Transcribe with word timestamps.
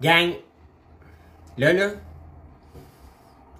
Gang, 0.00 0.34
là, 1.56 1.72
là, 1.72 1.90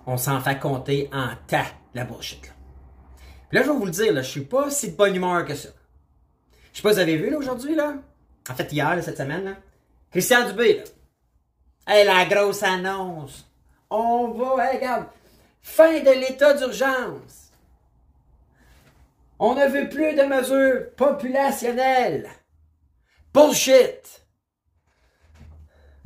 on 0.07 0.17
s'en 0.17 0.41
fait 0.41 0.59
compter 0.59 1.11
en 1.13 1.31
tas, 1.47 1.67
la 1.95 2.05
bullshit, 2.05 2.47
là. 2.47 2.53
Puis 3.49 3.59
là, 3.59 3.65
je 3.65 3.71
vais 3.71 3.77
vous 3.77 3.87
le 3.87 3.91
dire, 3.91 4.13
là, 4.13 4.23
je 4.23 4.31
suis 4.31 4.45
pas 4.45 4.71
si 4.71 4.93
de 4.93 4.97
bonne 4.97 5.17
humeur 5.17 5.45
que 5.45 5.55
ça. 5.55 5.71
Je 6.73 6.79
sais 6.79 6.83
pas 6.83 6.93
vous 6.93 6.99
avez 6.99 7.17
vu, 7.17 7.31
là, 7.31 7.39
aujourd'hui, 7.39 7.75
là. 7.75 7.95
En 8.49 8.55
fait, 8.55 8.73
hier, 8.73 8.95
là, 8.95 9.03
cette 9.03 9.17
semaine, 9.17 9.45
là. 9.45 9.57
Christian 10.11 10.47
Dubé, 10.47 10.79
là. 10.79 10.85
Hey, 11.87 12.07
la 12.07 12.27
grosse 12.27 12.63
annonce. 12.63 13.51
On 13.91 14.29
va, 14.29 14.67
hey, 14.67 14.77
regarde. 14.77 15.07
Fin 15.63 16.01
de 16.01 16.11
l'état 16.11 16.55
d'urgence. 16.55 17.53
On 19.39 19.55
ne 19.55 19.67
veut 19.67 19.89
plus 19.89 20.15
de 20.15 20.23
mesures 20.23 20.95
populationnelles. 20.97 22.29
Bullshit. 23.33 24.27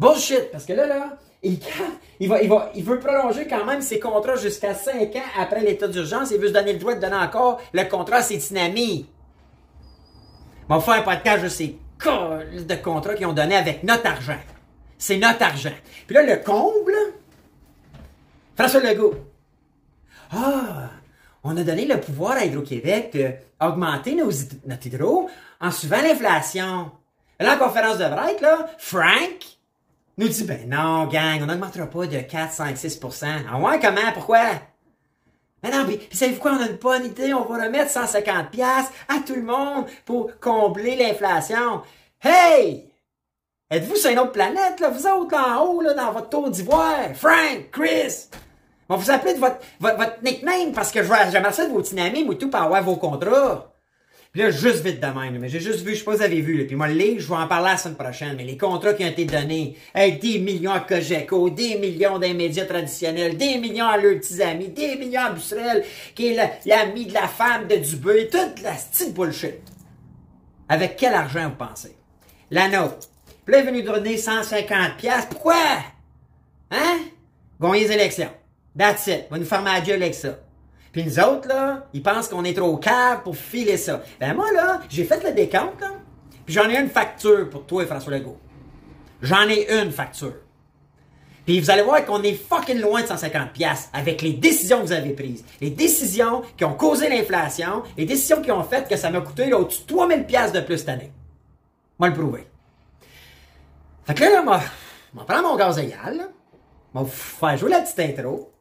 Bullshit. 0.02 0.50
Parce 0.50 0.66
que 0.66 0.72
là, 0.72 0.86
là, 0.86 1.16
il, 1.44 1.58
il, 2.18 2.28
va, 2.28 2.42
il, 2.42 2.48
va, 2.48 2.70
il 2.74 2.84
veut 2.84 2.98
prolonger 2.98 3.46
quand 3.46 3.64
même 3.64 3.80
ses 3.80 4.00
contrats 4.00 4.36
jusqu'à 4.36 4.74
5 4.74 5.14
ans 5.14 5.20
après 5.38 5.60
l'état 5.60 5.86
d'urgence. 5.86 6.32
Il 6.32 6.40
veut 6.40 6.48
se 6.48 6.52
donner 6.52 6.72
le 6.72 6.78
droit 6.80 6.94
de 6.94 7.00
donner 7.00 7.16
encore 7.16 7.60
le 7.72 7.84
contrat 7.84 8.16
à 8.16 8.22
ses 8.22 8.36
dynamis. 8.36 9.06
On 10.68 10.76
va 10.76 10.80
faire 10.80 10.94
un 10.94 11.02
podcast 11.02 11.44
de 11.44 11.48
ces 11.48 11.78
de 12.04 12.74
contrats 12.82 13.14
qu'ils 13.14 13.26
ont 13.26 13.32
donné 13.32 13.54
avec 13.54 13.84
notre 13.84 14.06
argent. 14.08 14.38
C'est 14.98 15.18
notre 15.18 15.42
argent. 15.42 15.74
Puis 16.06 16.14
là, 16.14 16.22
le 16.24 16.42
comble, 16.42 16.94
François 18.56 18.80
Legault. 18.80 19.14
Ah, 20.32 20.90
on 21.44 21.56
a 21.56 21.62
donné 21.62 21.84
le 21.84 22.00
pouvoir 22.00 22.32
à 22.32 22.44
Hydro-Québec 22.44 23.16
d'augmenter 23.60 24.14
notre 24.14 24.86
hydro 24.86 25.28
en 25.60 25.70
suivant 25.70 26.02
l'inflation. 26.02 26.90
Là, 27.38 27.54
la 27.54 27.56
conférence 27.56 27.98
de 27.98 28.08
break, 28.08 28.40
là, 28.40 28.68
Frank 28.78 29.61
nous 30.22 30.28
dit, 30.28 30.44
ben 30.44 30.68
non, 30.68 31.06
gang, 31.06 31.40
on 31.42 31.46
n'augmentera 31.46 31.86
pas 31.86 32.06
de 32.06 32.18
4, 32.18 32.52
5, 32.52 32.76
6% 32.76 33.26
Ah 33.50 33.58
ouais, 33.58 33.80
comment? 33.80 34.12
Pourquoi? 34.14 34.44
Mais 35.62 35.70
non, 35.70 35.84
mais 35.86 36.00
savez-vous 36.12 36.40
quoi? 36.40 36.52
On 36.52 36.62
a 36.62 36.68
une 36.68 36.76
bonne 36.76 37.06
idée. 37.06 37.34
On 37.34 37.44
va 37.44 37.64
remettre 37.64 37.90
150 37.90 38.50
pièces 38.50 38.90
à 39.08 39.20
tout 39.24 39.34
le 39.34 39.42
monde 39.42 39.86
pour 40.04 40.30
combler 40.40 40.96
l'inflation. 40.96 41.82
Hey! 42.20 42.88
Êtes-vous 43.70 43.96
sur 43.96 44.10
une 44.10 44.18
autre 44.18 44.32
planète, 44.32 44.80
là? 44.80 44.90
Vous 44.90 45.06
autres, 45.06 45.34
là, 45.34 45.58
en 45.58 45.66
haut, 45.66 45.80
là, 45.80 45.94
dans 45.94 46.12
votre 46.12 46.28
tour 46.28 46.50
d'ivoire? 46.50 47.14
Frank, 47.14 47.70
Chris! 47.72 48.28
On 48.88 48.96
vous 48.96 49.10
appeler 49.10 49.34
de 49.34 49.38
votre, 49.38 49.58
votre, 49.80 50.22
nickname 50.22 50.72
parce 50.74 50.92
que 50.92 51.02
j'aimerais 51.02 51.52
ça 51.52 51.66
de 51.66 51.72
vos 51.72 51.80
dynamiques 51.80 52.28
ou 52.28 52.34
tout 52.34 52.50
pour 52.50 52.60
avoir 52.60 52.82
vos 52.82 52.96
contrats. 52.96 53.71
Puis 54.32 54.40
là, 54.40 54.50
juste 54.50 54.82
vite 54.82 54.98
de 54.98 55.06
même, 55.06 55.38
mais 55.38 55.50
j'ai 55.50 55.60
juste 55.60 55.84
vu, 55.84 55.92
je 55.92 55.98
sais 55.98 56.04
pas 56.04 56.12
si 56.12 56.18
vous 56.18 56.24
avez 56.24 56.40
vu, 56.40 56.56
là, 56.56 56.64
puis 56.64 56.74
moi, 56.74 56.88
le 56.88 57.18
je 57.18 57.28
vais 57.28 57.34
en 57.34 57.46
parler 57.46 57.72
la 57.72 57.76
semaine 57.76 57.96
prochaine, 57.96 58.34
mais 58.34 58.44
les 58.44 58.56
contrats 58.56 58.94
qui 58.94 59.04
ont 59.04 59.08
été 59.08 59.26
donnés, 59.26 59.76
hey, 59.94 60.18
des 60.18 60.38
millions 60.38 60.72
à 60.72 60.80
Cogeco, 60.80 61.50
des 61.50 61.76
millions 61.76 62.18
des 62.18 62.32
médias 62.32 62.64
traditionnels, 62.64 63.36
des 63.36 63.58
millions 63.58 63.86
à 63.86 63.98
leurs 63.98 64.18
petits 64.18 64.42
amis, 64.42 64.68
des 64.68 64.96
millions 64.96 65.20
à 65.20 65.30
Busserel, 65.32 65.84
qui 66.14 66.28
est 66.28 66.50
l'ami 66.64 67.04
de 67.04 67.12
la 67.12 67.28
femme 67.28 67.68
de 67.68 67.76
Dubé, 67.76 68.30
toute 68.30 68.62
la 68.62 68.74
style 68.78 69.12
bullshit. 69.12 69.60
Avec 70.66 70.96
quel 70.96 71.12
argent 71.12 71.50
vous 71.50 71.66
pensez? 71.66 71.94
La 72.50 72.68
nôtre. 72.68 73.10
Puis 73.44 73.52
là, 73.52 73.60
il 73.60 73.68
est 73.68 73.70
venu 73.70 73.82
donner 73.82 74.16
150 74.16 74.96
pièces. 74.96 75.26
Pourquoi? 75.28 75.56
Hein? 76.70 77.00
Gagner 77.60 77.80
les 77.80 77.92
élections. 77.92 78.30
That's 78.78 79.06
it. 79.08 79.26
Va 79.30 79.36
nous 79.36 79.44
faire 79.44 79.60
ma 79.60 79.72
avec 79.72 80.14
ça. 80.14 80.38
Puis 80.92 81.04
nous 81.04 81.18
autres, 81.18 81.48
là, 81.48 81.86
ils 81.94 82.02
pensent 82.02 82.28
qu'on 82.28 82.44
est 82.44 82.54
trop 82.54 82.76
cave 82.76 83.22
pour 83.22 83.36
filer 83.36 83.78
ça. 83.78 84.02
Ben 84.20 84.34
moi, 84.34 84.52
là, 84.52 84.80
j'ai 84.90 85.04
fait 85.04 85.24
le 85.24 85.32
décompte, 85.32 85.80
là. 85.80 85.92
Puis 86.44 86.54
j'en 86.54 86.68
ai 86.68 86.78
une 86.78 86.90
facture 86.90 87.48
pour 87.48 87.64
toi, 87.64 87.86
François 87.86 88.12
Legault. 88.12 88.38
J'en 89.22 89.48
ai 89.48 89.72
une 89.72 89.90
facture. 89.90 90.34
Puis 91.46 91.58
vous 91.60 91.70
allez 91.70 91.82
voir 91.82 92.04
qu'on 92.04 92.22
est 92.22 92.34
fucking 92.34 92.80
loin 92.80 93.02
de 93.02 93.06
150 93.06 93.52
pièces 93.52 93.88
avec 93.92 94.22
les 94.22 94.32
décisions 94.32 94.80
que 94.80 94.86
vous 94.86 94.92
avez 94.92 95.12
prises. 95.12 95.44
Les 95.60 95.70
décisions 95.70 96.42
qui 96.56 96.64
ont 96.64 96.74
causé 96.74 97.08
l'inflation, 97.08 97.82
les 97.96 98.04
décisions 98.04 98.42
qui 98.42 98.52
ont 98.52 98.62
fait 98.62 98.88
que 98.88 98.96
ça 98.96 99.10
m'a 99.10 99.20
coûté 99.20 99.52
au-dessus 99.52 99.82
de 99.82 99.86
3000 99.86 100.24
pièces 100.24 100.52
de 100.52 100.60
plus 100.60 100.78
cette 100.78 100.90
année. 100.90 101.12
Moi 101.98 102.08
le 102.08 102.14
prouver. 102.14 102.46
Fait 104.04 104.14
que 104.14 104.22
là, 104.22 104.30
là, 104.30 104.42
moi, 104.42 104.60
je 105.14 105.24
prends 105.24 105.42
mon 105.42 105.56
gaz 105.56 105.78
égal, 105.78 106.28
je 106.94 107.00
vais 107.00 107.06
faire 107.06 107.56
jouer 107.56 107.70
la 107.70 107.80
petite 107.80 108.00
intro, 108.00 108.52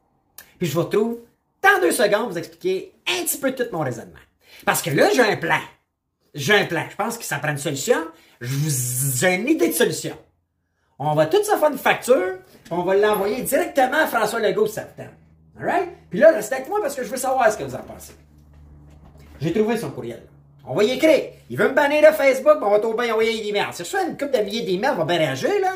puis 0.59 0.67
je 0.67 0.73
vous 0.73 0.83
retrouve 0.83 1.17
dans 1.63 1.81
deux 1.81 1.91
secondes 1.91 2.31
vous 2.31 2.37
expliquer 2.37 2.93
un 3.07 3.23
petit 3.23 3.37
peu 3.37 3.53
tout 3.53 3.65
mon 3.71 3.79
raisonnement. 3.79 4.19
Parce 4.65 4.81
que 4.81 4.89
là, 4.89 5.09
j'ai 5.13 5.21
un 5.21 5.37
plan. 5.37 5.59
J'ai 6.33 6.53
un 6.53 6.65
plan. 6.65 6.85
Je 6.89 6.95
pense 6.95 7.17
que 7.17 7.23
ça 7.23 7.37
prend 7.39 7.51
une 7.51 7.57
solution. 7.57 7.97
J'ai 8.41 9.35
une 9.35 9.47
idée 9.47 9.67
de 9.67 9.73
solution. 9.73 10.17
On 11.03 11.15
va 11.15 11.25
tout 11.25 11.43
ça 11.43 11.57
faire 11.57 11.71
une 11.71 11.79
facture, 11.79 12.37
on 12.69 12.83
va 12.83 12.95
l'envoyer 12.95 13.41
directement 13.41 14.03
à 14.03 14.05
François 14.05 14.39
Legault 14.39 14.67
septembre. 14.67 15.09
Alright? 15.59 15.89
Puis 16.11 16.19
là, 16.19 16.31
restez 16.31 16.55
avec 16.55 16.69
moi 16.69 16.79
parce 16.79 16.95
que 16.95 17.03
je 17.03 17.09
veux 17.09 17.17
savoir 17.17 17.51
ce 17.51 17.57
que 17.57 17.63
vous 17.63 17.73
en 17.73 17.81
pensez. 17.81 18.13
J'ai 19.39 19.51
trouvé 19.51 19.77
son 19.77 19.89
courriel. 19.89 20.21
On 20.63 20.75
va 20.75 20.83
y 20.83 20.91
écrire. 20.91 21.31
Il 21.49 21.57
veut 21.57 21.69
me 21.69 21.73
bannir 21.73 22.07
de 22.07 22.15
Facebook, 22.15 22.57
on 22.61 22.69
va 22.69 22.79
tout 22.79 22.93
bien 22.93 23.11
envoyer 23.13 23.41
des 23.41 23.49
emails. 23.49 23.69
C'est 23.71 23.83
soit 23.83 24.03
une 24.03 24.15
couple 24.15 24.37
de 24.37 24.43
milliers 24.43 24.61
d'emails, 24.61 24.91
on 24.93 24.97
va 24.97 25.05
bien 25.05 25.17
réagir, 25.17 25.49
là. 25.59 25.73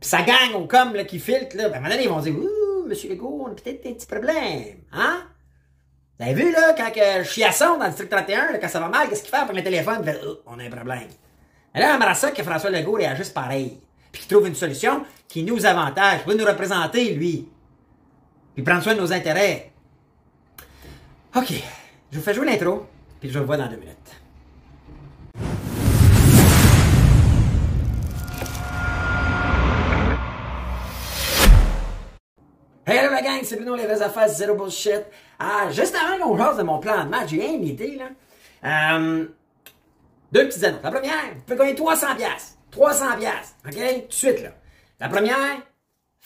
Puis 0.00 0.10
ça 0.10 0.20
gagne 0.20 0.54
au 0.54 0.66
com 0.66 0.94
là, 0.94 1.04
qui 1.04 1.18
filtre, 1.18 1.56
là. 1.56 1.70
Ben, 1.70 1.80
maintenant, 1.80 1.96
ils 1.98 2.08
vont 2.08 2.20
dire, 2.20 2.34
ouh, 2.34 2.48
monsieur 2.86 3.10
Legault, 3.10 3.46
on 3.46 3.52
a 3.52 3.54
peut-être 3.54 3.86
un 3.86 3.92
petit 3.92 4.06
problème. 4.06 4.78
Hein? 4.92 5.22
Vous 6.18 6.24
avez 6.24 6.34
vu, 6.34 6.52
là, 6.52 6.74
quand 6.76 6.90
que 6.92 7.24
je 7.24 7.28
suis 7.28 7.42
à 7.42 7.52
son 7.52 7.76
dans 7.76 7.84
le 7.84 7.88
district 7.88 8.10
31, 8.10 8.52
là, 8.52 8.58
quand 8.58 8.68
ça 8.68 8.80
va 8.80 8.88
mal, 8.88 9.08
qu'est-ce 9.08 9.22
qu'il 9.22 9.30
fait 9.30 9.36
avec 9.36 9.56
le 9.56 9.62
téléphone? 9.62 10.04
Oh, 10.26 10.36
on 10.46 10.58
a 10.58 10.62
un 10.62 10.70
problème. 10.70 11.08
Et 11.74 11.80
là, 11.80 11.98
on 12.00 12.14
ça 12.14 12.30
que 12.30 12.42
François 12.42 12.70
Legault 12.70 12.92
réagisse 12.92 13.30
pareil. 13.30 13.80
Puis 14.12 14.22
qu'il 14.22 14.36
trouve 14.36 14.46
une 14.46 14.54
solution 14.54 15.04
qui 15.26 15.42
nous 15.42 15.66
avantage, 15.66 16.20
va 16.24 16.34
nous 16.34 16.44
représenter, 16.44 17.14
lui. 17.14 17.48
Puis 18.54 18.62
prendre 18.62 18.82
soin 18.82 18.94
de 18.94 19.00
nos 19.00 19.12
intérêts. 19.12 19.72
OK. 21.34 21.52
Je 22.12 22.18
vous 22.18 22.22
fais 22.22 22.32
jouer 22.32 22.46
l'intro. 22.46 22.86
Puis 23.18 23.28
je 23.28 23.34
vous 23.34 23.40
revois 23.40 23.56
dans 23.56 23.66
deux 23.66 23.76
minutes. 23.76 24.23
C'est 33.44 33.56
Bruno 33.56 33.76
Les 33.76 33.84
Vraies 33.84 34.02
Affaires, 34.02 34.28
Zero 34.28 34.54
Bullshit. 34.54 35.02
Ah, 35.38 35.70
juste 35.70 35.94
avant 35.94 36.22
qu'on 36.22 36.36
jase 36.36 36.56
de 36.56 36.62
mon 36.62 36.78
plan 36.78 37.04
de 37.04 37.08
match, 37.08 37.30
j'ai 37.30 37.54
une 37.54 37.64
idée, 37.64 37.96
là. 37.96 38.08
Euh, 38.64 39.26
deux 40.32 40.48
petites 40.48 40.64
annonces. 40.64 40.82
La 40.82 40.90
première, 40.90 41.34
vous 41.34 41.42
pouvez 41.42 41.58
gagner 41.58 41.74
300 41.74 42.14
pièces. 42.16 42.58
300 42.70 43.04
pièces, 43.18 43.56
OK? 43.66 43.74
Tout 43.74 44.08
de 44.08 44.12
suite, 44.12 44.42
là. 44.42 44.50
La 45.00 45.08
première, 45.08 45.62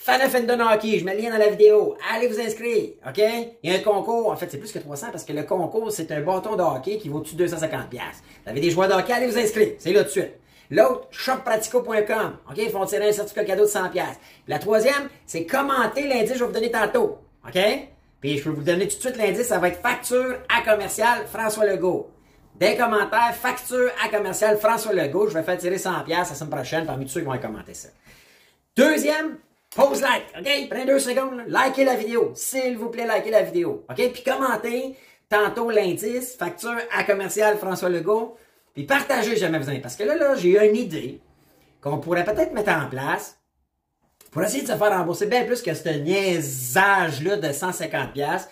Fan 0.01 0.21
of 0.21 0.31
Fendon 0.31 0.61
Hockey, 0.61 0.97
je 0.97 1.03
mets 1.03 1.13
le 1.13 1.21
lien 1.21 1.29
dans 1.29 1.37
la 1.37 1.49
vidéo. 1.49 1.97
Allez 2.13 2.27
vous 2.27 2.39
inscrire, 2.39 2.91
OK? 3.05 3.21
Il 3.63 3.69
y 3.69 3.75
a 3.75 3.77
un 3.77 3.81
concours. 3.81 4.31
En 4.31 4.35
fait, 4.37 4.49
c'est 4.49 4.57
plus 4.57 4.71
que 4.71 4.79
300 4.79 5.07
parce 5.11 5.25
que 5.25 5.33
le 5.33 5.43
concours, 5.43 5.91
c'est 5.91 6.09
un 6.13 6.21
bâton 6.21 6.55
de 6.55 6.61
hockey 6.61 6.97
qui 6.97 7.09
vaut-tu 7.09 7.35
250 7.35 7.89
pièces. 7.89 8.23
Vous 8.45 8.49
avez 8.49 8.61
des 8.61 8.69
joueurs 8.69 8.87
de 8.87 8.93
hockey, 8.93 9.11
allez 9.11 9.27
vous 9.27 9.37
inscrire. 9.37 9.73
C'est 9.77 9.91
là 9.91 9.99
tout 10.01 10.05
de 10.05 10.11
suite. 10.11 10.31
L'autre, 10.69 11.07
shoppratico.com. 11.11 12.37
OK? 12.49 12.57
Ils 12.57 12.69
font 12.69 12.85
tirer 12.85 13.09
un 13.09 13.11
certificat 13.11 13.45
cadeau 13.45 13.63
de 13.63 13.69
100 13.69 13.89
pièces. 13.89 14.19
La 14.47 14.59
troisième, 14.59 15.09
c'est 15.25 15.45
commenter 15.45 16.07
l'indice 16.07 16.31
que 16.31 16.37
je 16.37 16.43
vais 16.43 16.47
vous 16.47 16.53
donner 16.53 16.71
tantôt. 16.71 17.19
OK? 17.47 17.59
Puis 18.21 18.37
je 18.37 18.43
peux 18.43 18.49
vous 18.49 18.63
donner 18.63 18.87
tout 18.87 18.97
de 18.97 19.01
suite 19.01 19.17
l'indice, 19.17 19.47
ça 19.47 19.59
va 19.59 19.69
être 19.69 19.81
facture 19.81 20.37
à 20.49 20.61
commercial 20.69 21.25
François 21.27 21.65
Legault. 21.65 22.11
Des 22.55 22.75
commentaires, 22.75 23.33
facture 23.33 23.89
à 24.03 24.09
commercial 24.09 24.57
François 24.57 24.93
Legault. 24.93 25.29
Je 25.29 25.33
vais 25.33 25.43
faire 25.43 25.57
tirer 25.57 25.77
100 25.77 26.03
pièces 26.03 26.29
la 26.29 26.35
semaine 26.35 26.49
prochaine 26.49 26.85
parmi 26.85 27.05
tous 27.05 27.11
ceux 27.11 27.21
qui 27.21 27.27
vont 27.27 27.37
commenter 27.37 27.73
ça. 27.73 27.87
Deuxième, 28.75 29.37
Pose 29.75 30.01
like, 30.01 30.25
OK? 30.37 30.69
Prenez 30.69 30.85
deux 30.85 30.99
secondes, 30.99 31.43
likez 31.47 31.85
la 31.85 31.95
vidéo. 31.95 32.31
S'il 32.35 32.77
vous 32.77 32.89
plaît, 32.89 33.07
likez 33.07 33.29
la 33.29 33.43
vidéo. 33.43 33.85
OK? 33.89 34.11
Puis 34.11 34.23
commentez 34.23 34.95
tantôt 35.29 35.69
l'indice, 35.69 36.35
facture 36.35 36.77
à 36.91 37.03
commercial 37.03 37.57
François 37.57 37.89
Legault. 37.89 38.35
Puis 38.73 38.83
partagez 38.83 39.35
jamais 39.35 39.59
vous 39.59 39.69
avez. 39.69 39.79
Parce 39.79 39.95
que 39.95 40.03
là, 40.03 40.15
là, 40.15 40.35
j'ai 40.35 40.49
eu 40.49 40.69
une 40.69 40.75
idée 40.75 41.19
qu'on 41.81 41.97
pourrait 41.97 42.25
peut-être 42.25 42.53
mettre 42.53 42.71
en 42.71 42.87
place 42.89 43.37
pour 44.31 44.43
essayer 44.43 44.63
de 44.63 44.67
se 44.67 44.75
faire 44.75 44.91
rembourser 44.91 45.25
bien 45.25 45.43
plus 45.45 45.61
que 45.61 45.73
ce 45.73 45.89
niaisage-là 45.89 47.37
de 47.37 47.47
150$ 47.47 48.47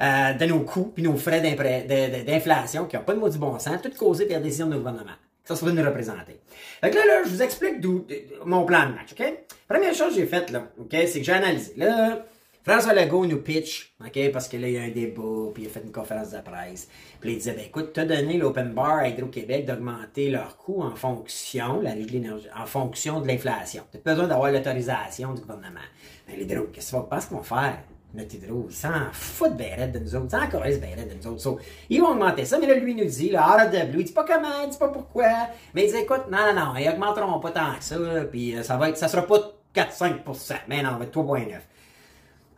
euh, 0.00 0.32
de 0.32 0.44
nos 0.46 0.60
coûts 0.60 0.90
puis 0.94 1.02
nos 1.02 1.16
frais 1.16 1.40
d'inflation 1.40 2.86
qui 2.86 2.96
n'ont 2.96 3.02
pas 3.02 3.14
de 3.14 3.20
maudit 3.20 3.38
bon 3.38 3.58
sens, 3.58 3.80
tout 3.82 3.90
causé 3.96 4.26
par 4.26 4.38
la 4.38 4.42
décision 4.42 4.66
de 4.66 4.72
nos 4.72 4.78
gouvernement. 4.78 5.12
Ça, 5.44 5.54
va 5.54 5.72
nous 5.72 5.84
représenter. 5.84 6.40
Fait 6.80 6.90
que 6.90 6.96
là, 6.96 7.06
là, 7.06 7.22
je 7.24 7.30
vous 7.30 7.42
explique 7.42 7.80
d'où 7.80 8.06
mon 8.44 8.64
plan 8.64 8.86
de 8.86 8.94
match, 8.94 9.12
OK? 9.18 9.34
Première 9.68 9.94
chose 9.94 10.14
que 10.14 10.20
j'ai 10.20 10.26
faite, 10.26 10.50
là, 10.50 10.68
OK, 10.78 10.90
c'est 10.90 11.18
que 11.18 11.24
j'ai 11.24 11.32
analysé. 11.32 11.72
Là, 11.76 12.24
François 12.62 12.92
Legault 12.92 13.24
nous 13.24 13.40
pitch, 13.40 13.94
OK, 14.04 14.32
parce 14.32 14.46
que 14.46 14.58
là, 14.58 14.68
il 14.68 14.74
y 14.74 14.78
a 14.78 14.82
un 14.82 14.90
débat, 14.90 15.50
puis 15.54 15.62
il 15.62 15.66
a 15.66 15.70
fait 15.70 15.82
une 15.82 15.92
conférence 15.92 16.30
de 16.30 16.40
presse. 16.40 16.88
Puis 17.18 17.32
il 17.32 17.38
disait, 17.38 17.54
ben 17.54 17.64
écoute, 17.64 17.92
t'as 17.94 18.04
donné 18.04 18.36
l'open 18.36 18.72
bar 18.72 18.98
à 18.98 19.08
Hydro-Québec 19.08 19.64
d'augmenter 19.64 20.30
leurs 20.30 20.58
coûts 20.58 20.82
en 20.82 20.94
fonction, 20.94 21.80
la 21.80 21.94
de 21.94 22.50
en 22.54 22.66
fonction 22.66 23.20
de 23.20 23.28
l'inflation. 23.28 23.82
T'as 23.90 24.12
besoin 24.12 24.28
d'avoir 24.28 24.52
l'autorisation 24.52 25.32
du 25.32 25.40
gouvernement. 25.40 25.80
Ben, 26.28 26.36
l'Hydro, 26.36 26.64
qu'est-ce 26.72 26.92
que 26.92 27.00
tu 27.00 27.08
penses 27.08 27.26
qu'ils 27.26 27.36
vont 27.36 27.42
faire? 27.42 27.78
notre 28.14 28.34
hydro, 28.34 28.66
ils 28.68 28.74
s'en 28.74 29.12
foutent 29.12 29.56
bien 29.56 29.86
de 29.86 29.98
nous 29.98 30.16
autres, 30.16 30.26
ils 30.26 30.30
s'en 30.30 30.46
de 30.46 31.28
nous 31.28 31.46
autres. 31.46 31.62
Ils 31.88 32.00
vont 32.00 32.08
augmenter 32.08 32.44
ça, 32.44 32.58
mais 32.58 32.66
là, 32.66 32.74
lui, 32.74 32.94
nous 32.94 33.04
dit, 33.04 33.30
là, 33.30 33.54
out 33.54 33.66
of 33.66 33.72
the 33.72 33.88
blue, 33.88 34.00
il 34.00 34.04
dit 34.04 34.12
pas 34.12 34.24
comment, 34.24 34.64
il 34.64 34.70
dit 34.70 34.78
pas 34.78 34.88
pourquoi, 34.88 35.28
mais 35.74 35.86
il 35.86 35.92
dit, 35.92 35.98
écoute, 35.98 36.24
non, 36.30 36.38
non, 36.38 36.60
non, 36.60 36.76
ils 36.76 36.88
augmenteront 36.88 37.38
pas 37.38 37.50
tant 37.52 37.74
que 37.78 37.84
ça, 37.84 37.96
puis 38.30 38.56
euh, 38.56 38.62
ça 38.62 38.76
va 38.76 38.88
être, 38.88 38.96
ça 38.96 39.08
sera 39.08 39.22
pas 39.22 39.52
4-5%, 39.74 40.54
mais 40.68 40.82
non, 40.82 40.90
ça 40.90 40.96
va 40.98 41.04
être 41.04 41.16
3,9%. 41.16 41.58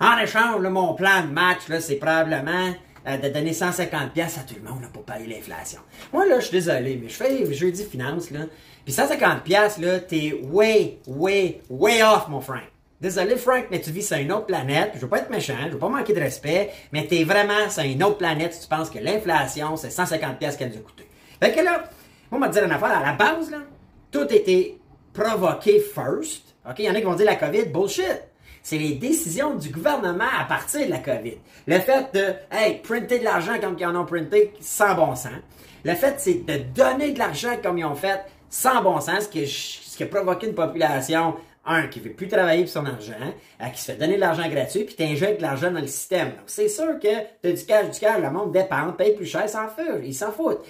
En 0.02 0.19
échange, 0.19 0.60
mon 0.66 0.94
plan 0.94 1.22
de 1.22 1.32
match, 1.32 1.60
c'est 1.78 1.94
probablement 1.94 2.75
euh, 3.06 3.16
de 3.19 3.28
donner 3.28 3.52
150 3.52 4.12
pièces 4.12 4.37
à 4.37 4.40
tout 4.40 4.56
le 4.60 4.69
monde 4.69 4.82
là, 4.82 4.88
pour 4.93 5.04
payer 5.04 5.28
l'inflation. 5.28 5.78
Moi, 6.12 6.26
là, 6.26 6.40
je 6.40 6.46
suis 6.46 6.58
désolé, 6.58 6.99
mais 7.00 7.08
je 7.08 7.14
fais 7.14 7.54
jeudi 7.54 7.84
finance, 7.84 8.32
là, 8.32 8.40
puis 8.84 8.93
150 8.93 9.44
pièces 9.44 9.78
là, 9.78 10.00
t'es 10.00 10.40
way, 10.43 10.99
way, 11.06 11.60
way 11.70 12.02
off, 12.02 12.26
mon 12.26 12.40
Frank. 12.40 12.64
Désolé, 13.00 13.37
Frank, 13.37 13.66
mais 13.70 13.81
tu 13.81 13.93
vis 13.93 14.02
sur 14.02 14.16
une 14.16 14.32
autre 14.32 14.46
planète. 14.46 14.90
Je 14.96 15.00
veux 15.02 15.08
pas 15.08 15.19
être 15.19 15.31
méchant, 15.31 15.54
je 15.66 15.75
veux 15.75 15.78
pas 15.78 15.88
manquer 15.88 16.14
de 16.14 16.20
respect, 16.20 16.72
mais 16.90 17.06
t'es 17.06 17.22
vraiment 17.22 17.70
sur 17.70 17.84
une 17.84 18.02
autre 18.02 18.19
planète 18.19 18.55
si 18.55 18.62
tu 18.62 18.69
penses 18.69 18.90
que 18.90 18.98
l'inflation, 18.98 19.76
c'est 19.76 19.90
150 19.90 20.37
pièces 20.37 20.56
qu'elle 20.56 20.70
nous 20.70 20.78
a 20.78 20.81
coûté. 20.81 21.08
Fait 21.40 21.52
que 21.52 21.60
là, 21.60 21.84
moi, 22.28 22.40
on 22.40 22.44
va 22.44 22.48
dire 22.48 22.64
une 22.64 22.72
affaire, 22.72 22.98
à 22.98 23.06
la 23.06 23.12
base, 23.12 23.52
là, 23.52 23.58
tout 24.10 24.26
été 24.34 24.81
provoqué 25.12 25.78
first. 25.78 26.56
OK? 26.69 26.75
Il 26.81 26.87
y 26.87 26.90
en 26.90 26.94
a 26.94 26.98
qui 26.98 27.05
vont 27.05 27.14
dire 27.14 27.26
la 27.26 27.37
COVID, 27.37 27.66
bullshit. 27.66 28.31
C'est 28.62 28.79
les 28.79 28.94
décisions 28.94 29.55
du 29.55 29.70
gouvernement 29.70 30.29
à 30.41 30.44
partir 30.44 30.87
de 30.87 30.91
la 30.91 30.99
COVID. 30.99 31.35
Le 31.67 31.79
fait 31.81 32.14
de, 32.14 32.35
hey, 32.50 32.79
printer 32.82 33.19
de 33.19 33.25
l'argent 33.25 33.59
comme 33.61 33.76
ils 33.79 33.87
en 33.87 33.97
ont 33.97 34.05
printé, 34.05 34.53
sans 34.61 34.94
bon 34.94 35.17
sens. 35.17 35.32
Le 35.85 35.94
fait, 35.94 36.14
c'est 36.19 36.47
de 36.47 36.59
donner 36.75 37.11
de 37.12 37.19
l'argent 37.19 37.56
comme 37.62 37.79
ils 37.79 37.85
ont 37.85 37.97
fait, 37.97 38.20
sans 38.49 38.82
bon 38.82 39.00
sens, 39.00 39.25
ce 39.25 39.29
qui, 39.29 39.47
ce 39.47 39.97
qui 39.97 40.03
a 40.05 40.06
provoqué 40.06 40.47
une 40.47 40.55
population 40.55 41.35
un, 41.64 41.87
qui 41.87 42.00
veut 42.00 42.12
plus 42.12 42.29
travailler 42.29 42.64
pour 42.64 42.73
son 42.73 42.87
argent, 42.87 43.12
euh, 43.61 43.67
qui 43.69 43.81
se 43.81 43.93
fait 43.93 43.99
donner 43.99 44.17
de 44.17 44.20
l'argent 44.20 44.49
gratuit, 44.49 44.85
puis 44.85 44.94
tu 44.97 45.03
injectes 45.05 45.38
de 45.38 45.43
l'argent 45.43 45.70
dans 45.70 45.81
le 45.81 45.87
système. 45.87 46.32
C'est 46.47 46.69
sûr 46.69 46.99
que 46.99 47.08
tu 47.43 47.49
as 47.49 47.53
du 47.53 47.65
cash, 47.65 47.91
du 47.91 48.00
cash, 48.00 48.20
le 48.20 48.31
monde 48.31 48.53
dépend, 48.53 48.93
paye 48.93 49.15
plus 49.15 49.26
cher, 49.26 49.49
s'en 49.49 49.69
fout, 49.69 50.00
ils 50.03 50.15
s'en 50.15 50.32
foutent. 50.32 50.65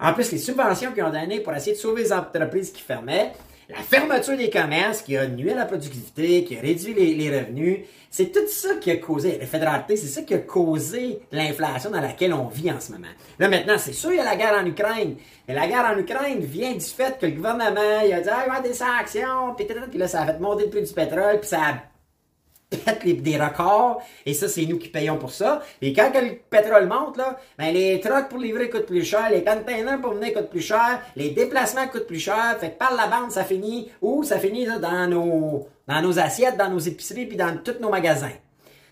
En 0.00 0.12
plus, 0.12 0.32
les 0.32 0.38
subventions 0.38 0.92
qu'ils 0.92 1.04
ont 1.04 1.10
données 1.10 1.40
pour 1.40 1.54
essayer 1.54 1.72
de 1.72 1.78
sauver 1.78 2.02
les 2.02 2.12
entreprises 2.12 2.72
qui 2.72 2.82
fermaient, 2.82 3.32
la 3.68 3.76
fermeture 3.76 4.36
des 4.36 4.50
commerces 4.50 5.02
qui 5.02 5.16
a 5.16 5.26
nuit 5.26 5.50
à 5.50 5.54
la 5.54 5.64
productivité, 5.64 6.44
qui 6.44 6.56
a 6.56 6.60
réduit 6.60 6.94
les, 6.94 7.38
revenus, 7.38 7.80
c'est 8.10 8.30
tout 8.30 8.46
ça 8.46 8.74
qui 8.76 8.90
a 8.90 8.96
causé, 8.96 9.38
la 9.38 9.46
fédéralité, 9.46 9.96
c'est 9.96 10.06
ça 10.06 10.22
qui 10.22 10.34
a 10.34 10.38
causé 10.38 11.20
l'inflation 11.32 11.90
dans 11.90 12.00
laquelle 12.00 12.32
on 12.34 12.46
vit 12.46 12.70
en 12.70 12.80
ce 12.80 12.92
moment. 12.92 13.08
Là 13.38 13.48
maintenant, 13.48 13.76
c'est 13.78 13.92
sûr, 13.92 14.12
il 14.12 14.16
y 14.16 14.20
a 14.20 14.24
la 14.24 14.36
guerre 14.36 14.54
en 14.60 14.66
Ukraine. 14.66 15.16
Mais 15.48 15.54
la 15.54 15.66
guerre 15.66 15.90
en 15.94 15.98
Ukraine 15.98 16.40
vient 16.40 16.72
du 16.72 16.80
fait 16.80 17.18
que 17.18 17.26
le 17.26 17.32
gouvernement, 17.32 18.00
il 18.04 18.12
a 18.12 18.20
dit, 18.20 18.28
ah, 18.30 18.44
il 18.44 18.50
va 18.50 18.54
y 18.54 18.58
avoir 18.58 18.62
des 18.62 18.74
sanctions, 18.74 19.54
puis 19.56 19.98
là, 19.98 20.08
ça 20.08 20.22
a 20.22 20.26
fait 20.26 20.38
monter 20.38 20.64
le 20.64 20.70
prix 20.70 20.82
du 20.82 20.92
pétrole, 20.92 21.40
puis 21.40 21.48
ça 21.48 21.60
a 21.60 21.74
pète 22.76 23.04
des 23.04 23.36
records, 23.36 24.02
et 24.26 24.34
ça, 24.34 24.48
c'est 24.48 24.64
nous 24.66 24.78
qui 24.78 24.88
payons 24.88 25.16
pour 25.16 25.30
ça. 25.30 25.62
Et 25.82 25.92
quand 25.92 26.10
le 26.14 26.36
pétrole 26.50 26.86
monte, 26.86 27.16
là, 27.16 27.38
ben, 27.58 27.72
les 27.72 28.00
trucks 28.00 28.28
pour 28.28 28.38
livrer 28.38 28.70
coûtent 28.70 28.86
plus 28.86 29.04
cher, 29.04 29.30
les 29.30 29.44
containers 29.44 30.00
pour 30.00 30.14
venir 30.14 30.32
coûtent 30.32 30.50
plus 30.50 30.60
cher, 30.60 31.00
les 31.16 31.30
déplacements 31.30 31.86
coûtent 31.88 32.06
plus 32.06 32.20
cher, 32.20 32.56
fait 32.58 32.70
que 32.70 32.78
par 32.78 32.94
la 32.94 33.06
bande, 33.06 33.30
ça 33.30 33.44
finit 33.44 33.90
où? 34.00 34.22
Ça 34.24 34.38
finit 34.38 34.66
là, 34.66 34.78
dans, 34.78 35.08
nos, 35.08 35.68
dans 35.86 36.02
nos 36.02 36.18
assiettes, 36.18 36.56
dans 36.56 36.70
nos 36.70 36.78
épiceries, 36.78 37.26
puis 37.26 37.36
dans 37.36 37.56
tous 37.62 37.80
nos 37.80 37.90
magasins. 37.90 38.32